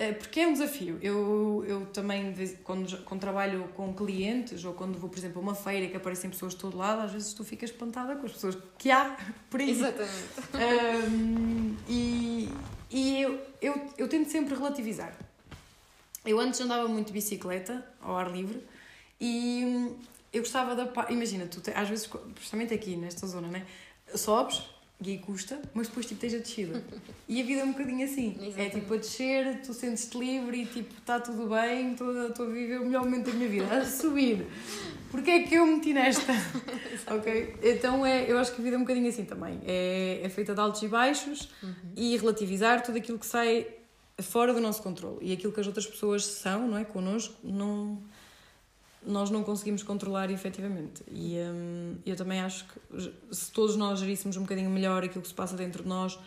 Eh, 0.00 0.12
porque 0.12 0.40
é 0.40 0.48
um 0.48 0.52
desafio. 0.52 0.98
Eu, 1.00 1.64
eu 1.68 1.86
também, 1.86 2.34
quando, 2.64 3.04
quando 3.04 3.20
trabalho 3.20 3.68
com 3.76 3.94
clientes 3.94 4.64
ou 4.64 4.72
quando 4.72 4.98
vou, 4.98 5.08
por 5.08 5.18
exemplo, 5.18 5.40
a 5.40 5.42
uma 5.42 5.54
feira 5.54 5.86
que 5.86 5.96
aparecem 5.96 6.30
pessoas 6.30 6.54
de 6.54 6.58
todo 6.58 6.76
lado, 6.76 7.02
às 7.02 7.12
vezes 7.12 7.32
tu 7.32 7.44
ficas 7.44 7.70
espantada 7.70 8.16
com 8.16 8.26
as 8.26 8.32
pessoas 8.32 8.58
que 8.76 8.90
há 8.90 9.16
por 9.48 9.60
aí. 9.60 9.70
Exatamente. 9.70 10.12
Um, 10.54 11.76
e, 11.88 12.48
e 12.90 13.20
eu, 13.20 13.40
eu, 13.60 13.90
eu 13.98 14.08
tento 14.08 14.30
sempre 14.30 14.54
relativizar. 14.54 15.14
Eu 16.24 16.38
antes 16.38 16.60
andava 16.60 16.88
muito 16.88 17.08
de 17.08 17.12
bicicleta, 17.12 17.84
ao 18.00 18.16
ar 18.16 18.30
livre, 18.30 18.62
e 19.20 19.62
hum, 19.64 19.96
eu 20.32 20.42
gostava 20.42 20.74
da. 20.74 21.10
Imagina, 21.10 21.46
tu 21.46 21.60
te, 21.60 21.70
às 21.70 21.88
vezes, 21.88 22.08
justamente 22.40 22.74
aqui 22.74 22.96
nesta 22.96 23.26
zona, 23.26 23.48
né? 23.48 23.66
Sobes 24.14 24.62
e 25.00 25.10
aí 25.10 25.18
custa, 25.18 25.60
mas 25.72 25.86
depois 25.86 26.06
tipo 26.06 26.20
tens 26.20 26.34
a 26.34 26.38
descida. 26.38 26.82
E 27.28 27.40
a 27.40 27.44
vida 27.44 27.60
é 27.60 27.64
um 27.64 27.72
bocadinho 27.72 28.04
assim. 28.04 28.30
Exatamente. 28.42 28.60
É 28.60 28.80
tipo 28.80 28.94
a 28.94 28.96
descer, 28.96 29.62
tu 29.62 29.72
sentes-te 29.72 30.18
livre 30.18 30.62
e 30.62 30.66
tipo 30.66 30.92
está 30.94 31.20
tudo 31.20 31.48
bem, 31.48 31.92
estou 31.92 32.46
a 32.46 32.48
viver 32.48 32.80
o 32.80 32.86
melhor 32.86 33.04
momento 33.04 33.30
da 33.30 33.32
minha 33.32 33.48
vida. 33.48 33.66
A 33.66 33.84
subir. 33.84 34.44
Porquê 35.10 35.30
é 35.30 35.42
que 35.44 35.54
eu 35.54 35.66
meti 35.66 35.92
nesta? 35.92 36.32
ok? 37.14 37.54
Então 37.62 38.04
é, 38.04 38.30
eu 38.30 38.38
acho 38.38 38.52
que 38.54 38.60
a 38.60 38.64
vida 38.64 38.76
é 38.76 38.78
um 38.78 38.82
bocadinho 38.82 39.08
assim 39.08 39.24
também. 39.24 39.60
É, 39.64 40.20
é 40.22 40.28
feita 40.28 40.52
de 40.52 40.60
altos 40.60 40.82
e 40.82 40.88
baixos 40.88 41.48
uhum. 41.62 41.74
e 41.96 42.16
relativizar 42.16 42.82
tudo 42.82 42.98
aquilo 42.98 43.18
que 43.18 43.26
sai 43.26 43.66
fora 44.20 44.52
do 44.52 44.60
nosso 44.60 44.82
controle. 44.82 45.18
E 45.22 45.32
aquilo 45.32 45.52
que 45.52 45.60
as 45.60 45.66
outras 45.66 45.86
pessoas 45.86 46.24
são, 46.24 46.66
não 46.66 46.76
é? 46.76 46.84
Connosco, 46.84 47.34
não, 47.44 48.02
nós 49.06 49.30
não 49.30 49.42
conseguimos 49.42 49.82
controlar 49.82 50.30
efetivamente. 50.30 51.02
E 51.10 51.36
hum, 51.38 51.96
eu 52.04 52.16
também 52.16 52.40
acho 52.40 52.66
que 52.66 53.12
se 53.34 53.50
todos 53.52 53.76
nós 53.76 54.00
geríssemos 54.00 54.36
um 54.36 54.42
bocadinho 54.42 54.70
melhor 54.70 55.04
aquilo 55.04 55.22
que 55.22 55.28
se 55.28 55.34
passa 55.34 55.56
dentro 55.56 55.82
de 55.82 55.88
nós, 55.88 56.18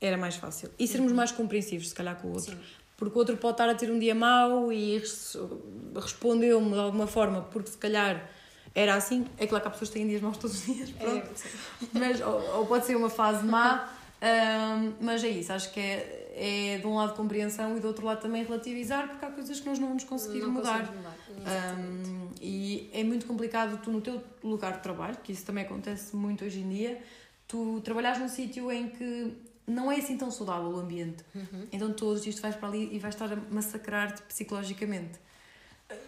era 0.00 0.16
mais 0.16 0.36
fácil. 0.36 0.70
E 0.78 0.86
sermos 0.86 1.10
uhum. 1.10 1.16
mais 1.16 1.32
compreensivos, 1.32 1.88
se 1.88 1.94
calhar, 1.94 2.16
com 2.16 2.28
o 2.28 2.32
outro. 2.32 2.54
Sim 2.54 2.60
porque 2.96 3.16
o 3.16 3.18
outro 3.18 3.36
pode 3.36 3.54
estar 3.54 3.68
a 3.68 3.74
ter 3.74 3.90
um 3.90 3.98
dia 3.98 4.14
mau 4.14 4.72
e 4.72 5.02
respondeu-me 5.94 6.70
de 6.70 6.78
alguma 6.78 7.06
forma, 7.06 7.42
porque 7.42 7.70
se 7.70 7.78
calhar 7.78 8.30
era 8.74 8.94
assim. 8.94 9.26
É 9.38 9.46
claro 9.46 9.62
que 9.62 9.68
há 9.68 9.70
pessoas 9.70 9.90
que 9.90 9.98
têm 9.98 10.06
dias 10.06 10.20
maus 10.20 10.36
todos 10.36 10.56
os 10.60 10.66
dias, 10.66 10.90
é, 10.98 11.04
pronto. 11.04 11.26
É, 11.26 11.98
mas, 11.98 12.20
ou, 12.20 12.56
ou, 12.56 12.66
pode 12.66 12.86
ser 12.86 12.96
uma 12.96 13.10
fase 13.10 13.44
má, 13.44 13.92
um, 14.22 14.92
mas 15.00 15.24
é 15.24 15.28
isso. 15.28 15.52
Acho 15.52 15.72
que 15.72 15.80
é, 15.80 16.23
é 16.36 16.78
de 16.78 16.86
um 16.86 16.96
lado 16.96 17.14
compreensão 17.14 17.76
e 17.76 17.80
do 17.80 17.86
outro 17.86 18.04
lado 18.04 18.20
também 18.20 18.44
relativizar, 18.44 19.08
porque 19.08 19.24
há 19.24 19.30
coisas 19.30 19.60
que 19.60 19.66
nós 19.66 19.78
não 19.78 19.88
vamos 19.88 20.04
conseguir 20.04 20.40
não 20.40 20.50
mudar. 20.50 20.92
mudar. 20.92 21.14
Um, 21.78 22.28
e 22.40 22.90
é 22.92 23.04
muito 23.04 23.24
complicado 23.26 23.80
tu, 23.82 23.90
no 23.90 24.00
teu 24.00 24.22
lugar 24.42 24.72
de 24.74 24.82
trabalho, 24.82 25.16
que 25.22 25.32
isso 25.32 25.44
também 25.44 25.64
acontece 25.64 26.14
muito 26.16 26.44
hoje 26.44 26.60
em 26.60 26.68
dia, 26.68 27.00
tu 27.46 27.80
trabalhas 27.82 28.18
num 28.18 28.28
sítio 28.28 28.70
em 28.72 28.88
que 28.88 29.32
não 29.66 29.90
é 29.90 29.96
assim 29.96 30.16
tão 30.16 30.30
saudável 30.30 30.70
o 30.70 30.76
ambiente. 30.76 31.24
Uhum. 31.34 31.66
Então 31.70 31.92
todos 31.92 32.18
os 32.18 32.24
dias 32.24 32.36
tu 32.36 32.42
vais 32.42 32.56
para 32.56 32.68
ali 32.68 32.94
e 32.94 32.98
vais 32.98 33.14
estar 33.14 33.32
a 33.32 33.36
massacrar-te 33.50 34.22
psicologicamente. 34.22 35.22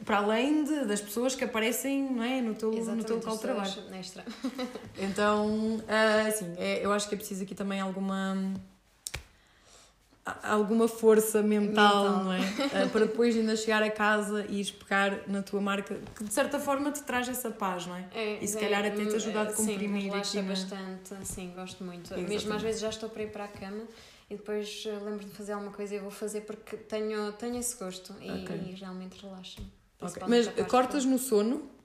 Para 0.05 0.19
além 0.19 0.65
de, 0.65 0.87
das 0.87 1.01
pessoas 1.01 1.35
que 1.35 1.45
aparecem 1.45 2.11
não 2.11 2.23
é, 2.23 2.41
no, 2.41 2.55
teu, 2.55 2.73
no 2.73 3.05
teu 3.05 3.17
local 3.17 3.37
de 3.37 3.43
trabalho. 3.43 3.73
Extra. 3.95 4.25
então, 4.99 5.81
assim, 6.27 6.53
é, 6.57 6.85
eu 6.85 6.93
acho 6.93 7.09
que 7.09 7.15
é 7.15 7.19
preciso 7.19 7.45
aqui 7.45 7.55
também 7.55 7.81
alguma 7.81 8.37
alguma 10.43 10.89
força 10.89 11.41
mental, 11.41 12.05
mental. 12.05 12.25
não 12.25 12.33
é? 12.33 12.41
Uh, 12.41 12.91
para 12.91 13.07
depois 13.07 13.37
ainda 13.37 13.55
chegar 13.57 13.83
a 13.83 13.91
casa 13.91 14.45
e 14.49 14.57
ires 14.57 14.73
pegar 14.73 15.21
na 15.29 15.41
tua 15.43 15.61
marca, 15.61 15.99
que 16.17 16.25
de 16.25 16.35
certa 16.35 16.59
forma 16.59 16.91
te 16.91 17.03
traz 17.03 17.29
essa 17.29 17.51
paz, 17.51 17.87
não 17.87 17.95
é? 17.95 18.09
é 18.13 18.39
e 18.43 18.49
se 18.49 18.57
é, 18.57 18.61
calhar 18.61 18.85
até 18.85 19.05
te 19.05 19.15
ajuda 19.15 19.43
a 19.43 19.53
comprimir 19.53 20.13
sim, 20.25 20.39
aqui. 20.41 20.49
bastante, 20.49 21.15
sim, 21.25 21.53
gosto 21.55 21.85
muito. 21.85 22.07
Exatamente. 22.07 22.29
Mesmo 22.29 22.55
às 22.55 22.63
vezes 22.63 22.81
já 22.81 22.89
estou 22.89 23.09
para 23.09 23.23
ir 23.23 23.31
para 23.31 23.45
a 23.45 23.49
cama 23.49 23.85
e 24.29 24.37
depois 24.37 24.85
eh, 24.87 24.99
lembro 25.05 25.25
de 25.25 25.31
fazer 25.31 25.53
alguma 25.53 25.73
coisa 25.73 25.95
e 25.95 25.99
vou 26.01 26.11
fazer 26.11 26.41
porque 26.41 26.77
tenho, 26.77 27.33
tenho 27.33 27.59
esse 27.59 27.77
gosto 27.77 28.13
e, 28.21 28.31
okay. 28.43 28.57
e 28.57 28.75
realmente 28.75 29.23
relaxa-me. 29.23 29.71
Okay. 30.01 30.23
Mas 30.27 30.49
cortas 30.69 31.05
no 31.05 31.19
sono? 31.19 31.76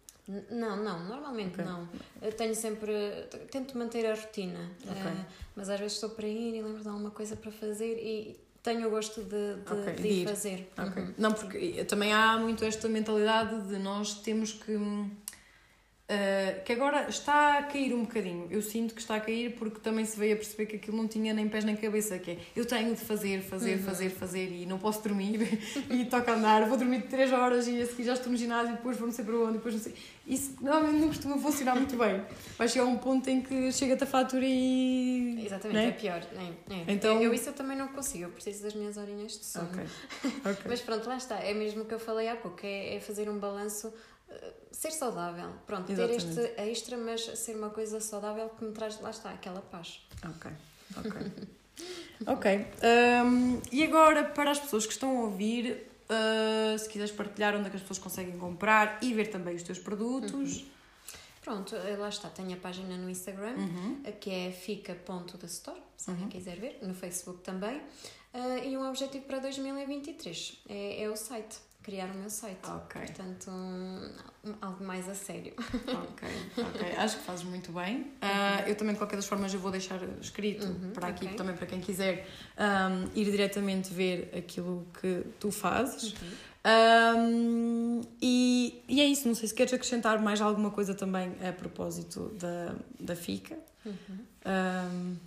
Não, 0.49 0.77
não, 0.77 1.03
normalmente 1.05 1.53
okay. 1.53 1.65
não. 1.65 1.87
Eu 2.21 2.31
tenho 2.31 2.55
sempre. 2.55 2.91
Tento 3.49 3.77
manter 3.77 4.05
a 4.05 4.15
rotina, 4.15 4.71
okay. 4.83 5.11
uh, 5.11 5.25
mas 5.55 5.69
às 5.69 5.79
vezes 5.79 5.93
estou 5.95 6.09
para 6.11 6.27
ir 6.27 6.55
e 6.55 6.61
lembro 6.61 6.81
de 6.81 6.87
alguma 6.87 7.11
coisa 7.11 7.35
para 7.35 7.51
fazer 7.51 7.97
e 7.97 8.39
tenho 8.63 8.87
o 8.87 8.91
gosto 8.91 9.23
de, 9.23 9.55
de, 9.55 9.73
okay. 9.73 9.93
de 9.95 10.07
ir, 10.07 10.27
fazer. 10.27 10.71
Uhum. 10.77 11.13
Não, 11.17 11.33
porque 11.33 11.83
também 11.85 12.13
há 12.13 12.37
muito 12.37 12.63
esta 12.63 12.87
mentalidade 12.87 13.67
de 13.67 13.77
nós 13.77 14.13
temos 14.15 14.53
que 14.53 14.77
Uh, 16.11 16.61
que 16.65 16.73
agora 16.73 17.07
está 17.07 17.59
a 17.59 17.63
cair 17.63 17.93
um 17.93 18.01
bocadinho. 18.01 18.45
Eu 18.51 18.61
sinto 18.61 18.93
que 18.93 18.99
está 18.99 19.15
a 19.15 19.19
cair 19.21 19.55
porque 19.55 19.79
também 19.79 20.03
se 20.03 20.19
veio 20.19 20.33
a 20.33 20.35
perceber 20.35 20.65
que 20.65 20.75
aquilo 20.75 20.97
não 20.97 21.07
tinha 21.07 21.33
nem 21.33 21.47
pés 21.47 21.63
nem 21.63 21.73
cabeça, 21.73 22.19
que 22.19 22.31
é 22.31 22.37
eu 22.53 22.65
tenho 22.65 22.93
de 22.93 22.99
fazer, 22.99 23.41
fazer, 23.41 23.77
uhum. 23.77 23.83
fazer, 23.83 24.09
fazer 24.09 24.51
e 24.51 24.65
não 24.65 24.77
posso 24.77 25.01
dormir 25.01 25.57
e 25.89 26.03
toca 26.03 26.33
andar, 26.33 26.67
vou 26.67 26.77
dormir 26.77 27.03
3 27.03 27.31
horas 27.31 27.65
e 27.65 27.81
a 27.81 27.85
seguir 27.85 28.03
já 28.03 28.13
estou 28.13 28.29
no 28.29 28.37
ginásio 28.37 28.73
e 28.73 28.75
depois 28.75 28.97
vou 28.97 29.07
não 29.07 29.13
sei 29.13 29.23
para 29.23 29.37
onde, 29.37 29.53
depois 29.53 29.73
não 29.73 29.81
sei. 29.81 29.93
Isso 30.27 30.57
normalmente 30.59 30.99
não 30.99 31.07
costuma 31.07 31.37
funcionar 31.37 31.75
muito 31.75 31.95
bem. 31.95 32.21
Vai 32.57 32.67
chegar 32.67 32.85
um 32.85 32.97
ponto 32.97 33.29
em 33.29 33.41
que 33.41 33.71
chega-te 33.71 34.03
a 34.03 34.07
fatura 34.07 34.45
e. 34.45 35.45
Exatamente, 35.45 35.79
é? 35.79 35.87
é 35.87 35.91
pior. 35.91 36.21
É, 36.69 36.73
é. 36.73 36.93
Então... 36.93 37.21
Eu, 37.21 37.33
isso 37.33 37.47
eu 37.47 37.53
também 37.53 37.77
não 37.77 37.87
consigo, 37.87 38.25
eu 38.25 38.29
preciso 38.31 38.63
das 38.63 38.73
minhas 38.73 38.97
horinhas 38.97 39.39
de 39.39 39.45
sono. 39.45 39.69
Okay. 39.71 39.85
Okay. 40.41 40.65
Mas 40.67 40.81
pronto, 40.81 41.07
lá 41.07 41.17
está, 41.17 41.39
é 41.39 41.53
mesmo 41.53 41.83
o 41.83 41.85
que 41.85 41.93
eu 41.93 41.99
falei 41.99 42.27
há 42.27 42.35
pouco, 42.35 42.59
é, 42.63 42.95
é 42.95 42.99
fazer 42.99 43.29
um 43.29 43.37
balanço 43.37 43.93
ser 44.71 44.91
saudável. 44.91 45.51
Pronto, 45.67 45.91
Exatamente. 45.91 46.25
ter 46.25 46.41
este 46.41 46.61
extra, 46.61 46.97
mas 46.97 47.21
ser 47.39 47.55
uma 47.55 47.69
coisa 47.69 47.99
saudável 47.99 48.49
que 48.49 48.65
me 48.65 48.71
traz, 48.71 48.99
lá 48.99 49.11
está, 49.11 49.31
aquela 49.31 49.61
paz. 49.61 50.05
Ok, 50.25 50.51
ok. 50.97 51.47
ok. 52.25 52.67
Um, 53.25 53.61
e 53.71 53.83
agora, 53.83 54.23
para 54.23 54.51
as 54.51 54.59
pessoas 54.59 54.85
que 54.85 54.93
estão 54.93 55.17
a 55.17 55.21
ouvir, 55.25 55.87
uh, 56.09 56.79
se 56.79 56.89
quiseres 56.89 57.11
partilhar 57.11 57.55
onde 57.55 57.67
é 57.67 57.69
que 57.69 57.75
as 57.75 57.81
pessoas 57.81 57.99
conseguem 57.99 58.37
comprar 58.37 58.97
e 59.01 59.13
ver 59.13 59.27
também 59.27 59.55
os 59.55 59.63
teus 59.63 59.79
produtos. 59.79 60.61
Uhum. 60.61 60.71
Pronto, 61.41 61.75
eh, 61.75 61.97
lá 61.97 62.07
está, 62.07 62.29
tenho 62.29 62.53
a 62.53 62.57
página 62.57 62.95
no 62.97 63.09
Instagram, 63.09 63.55
uhum. 63.55 64.03
que 64.19 64.29
é 64.29 64.51
fica.thestore, 64.51 65.81
se 65.97 66.11
alguém 66.11 66.25
uhum. 66.25 66.29
quiser 66.29 66.59
ver, 66.59 66.77
no 66.83 66.93
Facebook 66.93 67.41
também. 67.41 67.77
Uh, 68.31 68.63
e 68.63 68.77
um 68.77 68.87
objetivo 68.87 69.25
para 69.25 69.39
2023 69.39 70.63
é, 70.69 71.03
é 71.03 71.09
o 71.09 71.15
site 71.15 71.57
criar 71.83 72.07
o 72.07 72.17
meu 72.17 72.29
site. 72.29 72.59
Ok. 72.63 73.01
Portanto, 73.01 73.49
um, 73.51 74.53
algo 74.61 74.83
mais 74.83 75.07
a 75.09 75.15
sério. 75.15 75.53
Ok, 75.57 76.27
ok. 76.57 76.91
Acho 76.97 77.17
que 77.17 77.23
fazes 77.23 77.43
muito 77.43 77.71
bem. 77.71 78.01
Uh, 78.01 78.67
eu 78.67 78.75
também, 78.75 78.93
de 78.93 78.99
qualquer 78.99 79.15
das 79.15 79.25
formas, 79.25 79.53
eu 79.53 79.59
vou 79.59 79.71
deixar 79.71 79.99
escrito 80.19 80.65
uhum, 80.65 80.91
para 80.91 81.07
aqui, 81.07 81.25
okay. 81.25 81.37
também 81.37 81.55
para 81.55 81.65
quem 81.65 81.79
quiser 81.79 82.27
um, 82.57 83.19
ir 83.19 83.25
diretamente 83.31 83.93
ver 83.93 84.31
aquilo 84.37 84.87
que 84.99 85.25
tu 85.39 85.51
fazes. 85.51 86.13
Uhum. 86.13 86.51
Um, 86.63 88.01
e, 88.21 88.83
e 88.87 89.01
é 89.01 89.05
isso, 89.05 89.27
não 89.27 89.33
sei 89.33 89.47
se 89.47 89.53
queres 89.53 89.73
acrescentar 89.73 90.21
mais 90.21 90.39
alguma 90.41 90.69
coisa 90.69 90.93
também 90.93 91.33
a 91.47 91.51
propósito 91.51 92.29
da, 92.39 92.75
da 92.99 93.15
FICA. 93.15 93.57
Uhum. 93.85 95.17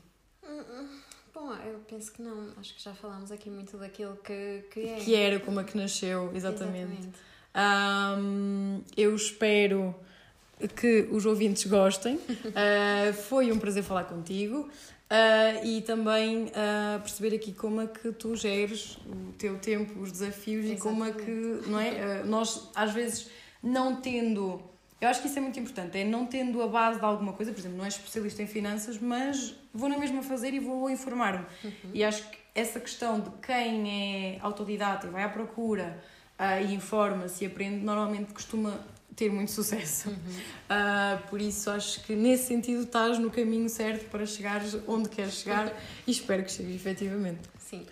Bom, 1.35 1.53
eu 1.67 1.81
penso 1.89 2.13
que 2.13 2.23
não. 2.23 2.53
Acho 2.57 2.75
que 2.75 2.83
já 2.83 2.95
falámos 2.95 3.33
aqui 3.33 3.51
muito 3.51 3.77
daquilo 3.77 4.17
que, 4.23 4.65
que 4.71 4.89
é. 4.89 4.97
Que 5.01 5.15
era, 5.17 5.41
como 5.41 5.59
é 5.59 5.65
que 5.65 5.77
nasceu, 5.77 6.31
exatamente. 6.33 7.09
exatamente. 7.55 8.21
Um, 8.23 8.83
eu 8.97 9.15
espero 9.17 9.93
que 10.77 11.09
os 11.11 11.27
ouvintes 11.27 11.65
gostem. 11.67 12.17
Uh, 12.17 13.13
foi 13.29 13.51
um 13.51 13.59
prazer 13.59 13.83
falar 13.83 14.05
contigo. 14.05 14.69
Uh, 15.05 15.65
e 15.65 15.83
também 15.83 16.45
uh, 16.47 17.01
perceber 17.01 17.37
aqui 17.37 17.53
como 17.53 17.81
é 17.81 17.87
que 17.87 18.11
tu 18.13 18.35
geres 18.35 18.97
o 19.07 19.33
teu 19.37 19.59
tempo, 19.59 20.01
os 20.01 20.11
desafios 20.11 20.65
Exatamente. 20.65 20.79
e 20.79 20.83
como 20.83 21.05
é 21.05 21.13
que, 21.13 21.69
não 21.69 21.79
é? 21.79 22.25
Nós, 22.25 22.71
às 22.75 22.93
vezes, 22.93 23.29
não 23.63 23.97
tendo. 23.97 24.63
Eu 25.01 25.09
acho 25.09 25.21
que 25.21 25.29
isso 25.29 25.39
é 25.39 25.43
muito 25.43 25.59
importante, 25.59 25.99
é 25.99 26.05
não 26.05 26.27
tendo 26.27 26.63
a 26.63 26.67
base 26.67 26.99
de 26.99 27.05
alguma 27.05 27.33
coisa, 27.33 27.53
por 27.53 27.59
exemplo, 27.59 27.77
não 27.77 27.85
és 27.85 27.95
especialista 27.95 28.43
em 28.43 28.47
finanças, 28.47 28.99
mas 28.99 29.55
vou 29.75 29.89
na 29.89 29.99
mesma 29.99 30.23
fazer 30.23 30.55
e 30.55 30.61
vou 30.61 30.89
informar-me. 30.89 31.45
Uhum. 31.65 31.91
E 31.93 32.05
acho 32.05 32.31
que 32.31 32.39
essa 32.55 32.79
questão 32.79 33.21
de 33.21 33.31
quem 33.45 34.37
é 34.37 34.39
autodidata 34.41 35.07
e 35.07 35.11
vai 35.11 35.25
à 35.25 35.29
procura 35.29 36.01
e 36.67 36.75
informa-se 36.75 37.45
e 37.45 37.47
aprende, 37.47 37.85
normalmente 37.85 38.33
costuma 38.33 38.79
ter 39.15 39.31
muito 39.31 39.51
sucesso. 39.51 40.09
Uhum. 40.09 40.17
Uh, 40.17 41.29
por 41.29 41.41
isso 41.41 41.71
acho 41.71 42.03
que 42.05 42.15
nesse 42.15 42.47
sentido 42.47 42.83
estás 42.83 43.19
no 43.19 43.31
caminho 43.31 43.69
certo 43.69 44.09
para 44.11 44.27
chegares 44.27 44.77
onde 44.87 45.09
queres 45.09 45.35
chegar 45.35 45.73
e 46.07 46.11
espero 46.11 46.45
que 46.45 46.53
chegues 46.53 46.75
efetivamente. 46.75 47.41
Sim. 47.59 47.87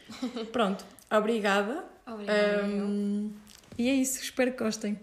Pronto, 0.52 0.84
obrigada. 1.10 1.84
Obrigada. 2.06 2.64
Um, 2.64 3.32
e 3.78 3.88
é 3.88 3.94
isso, 3.94 4.20
espero 4.20 4.52
que 4.52 4.62
gostem. 4.62 4.98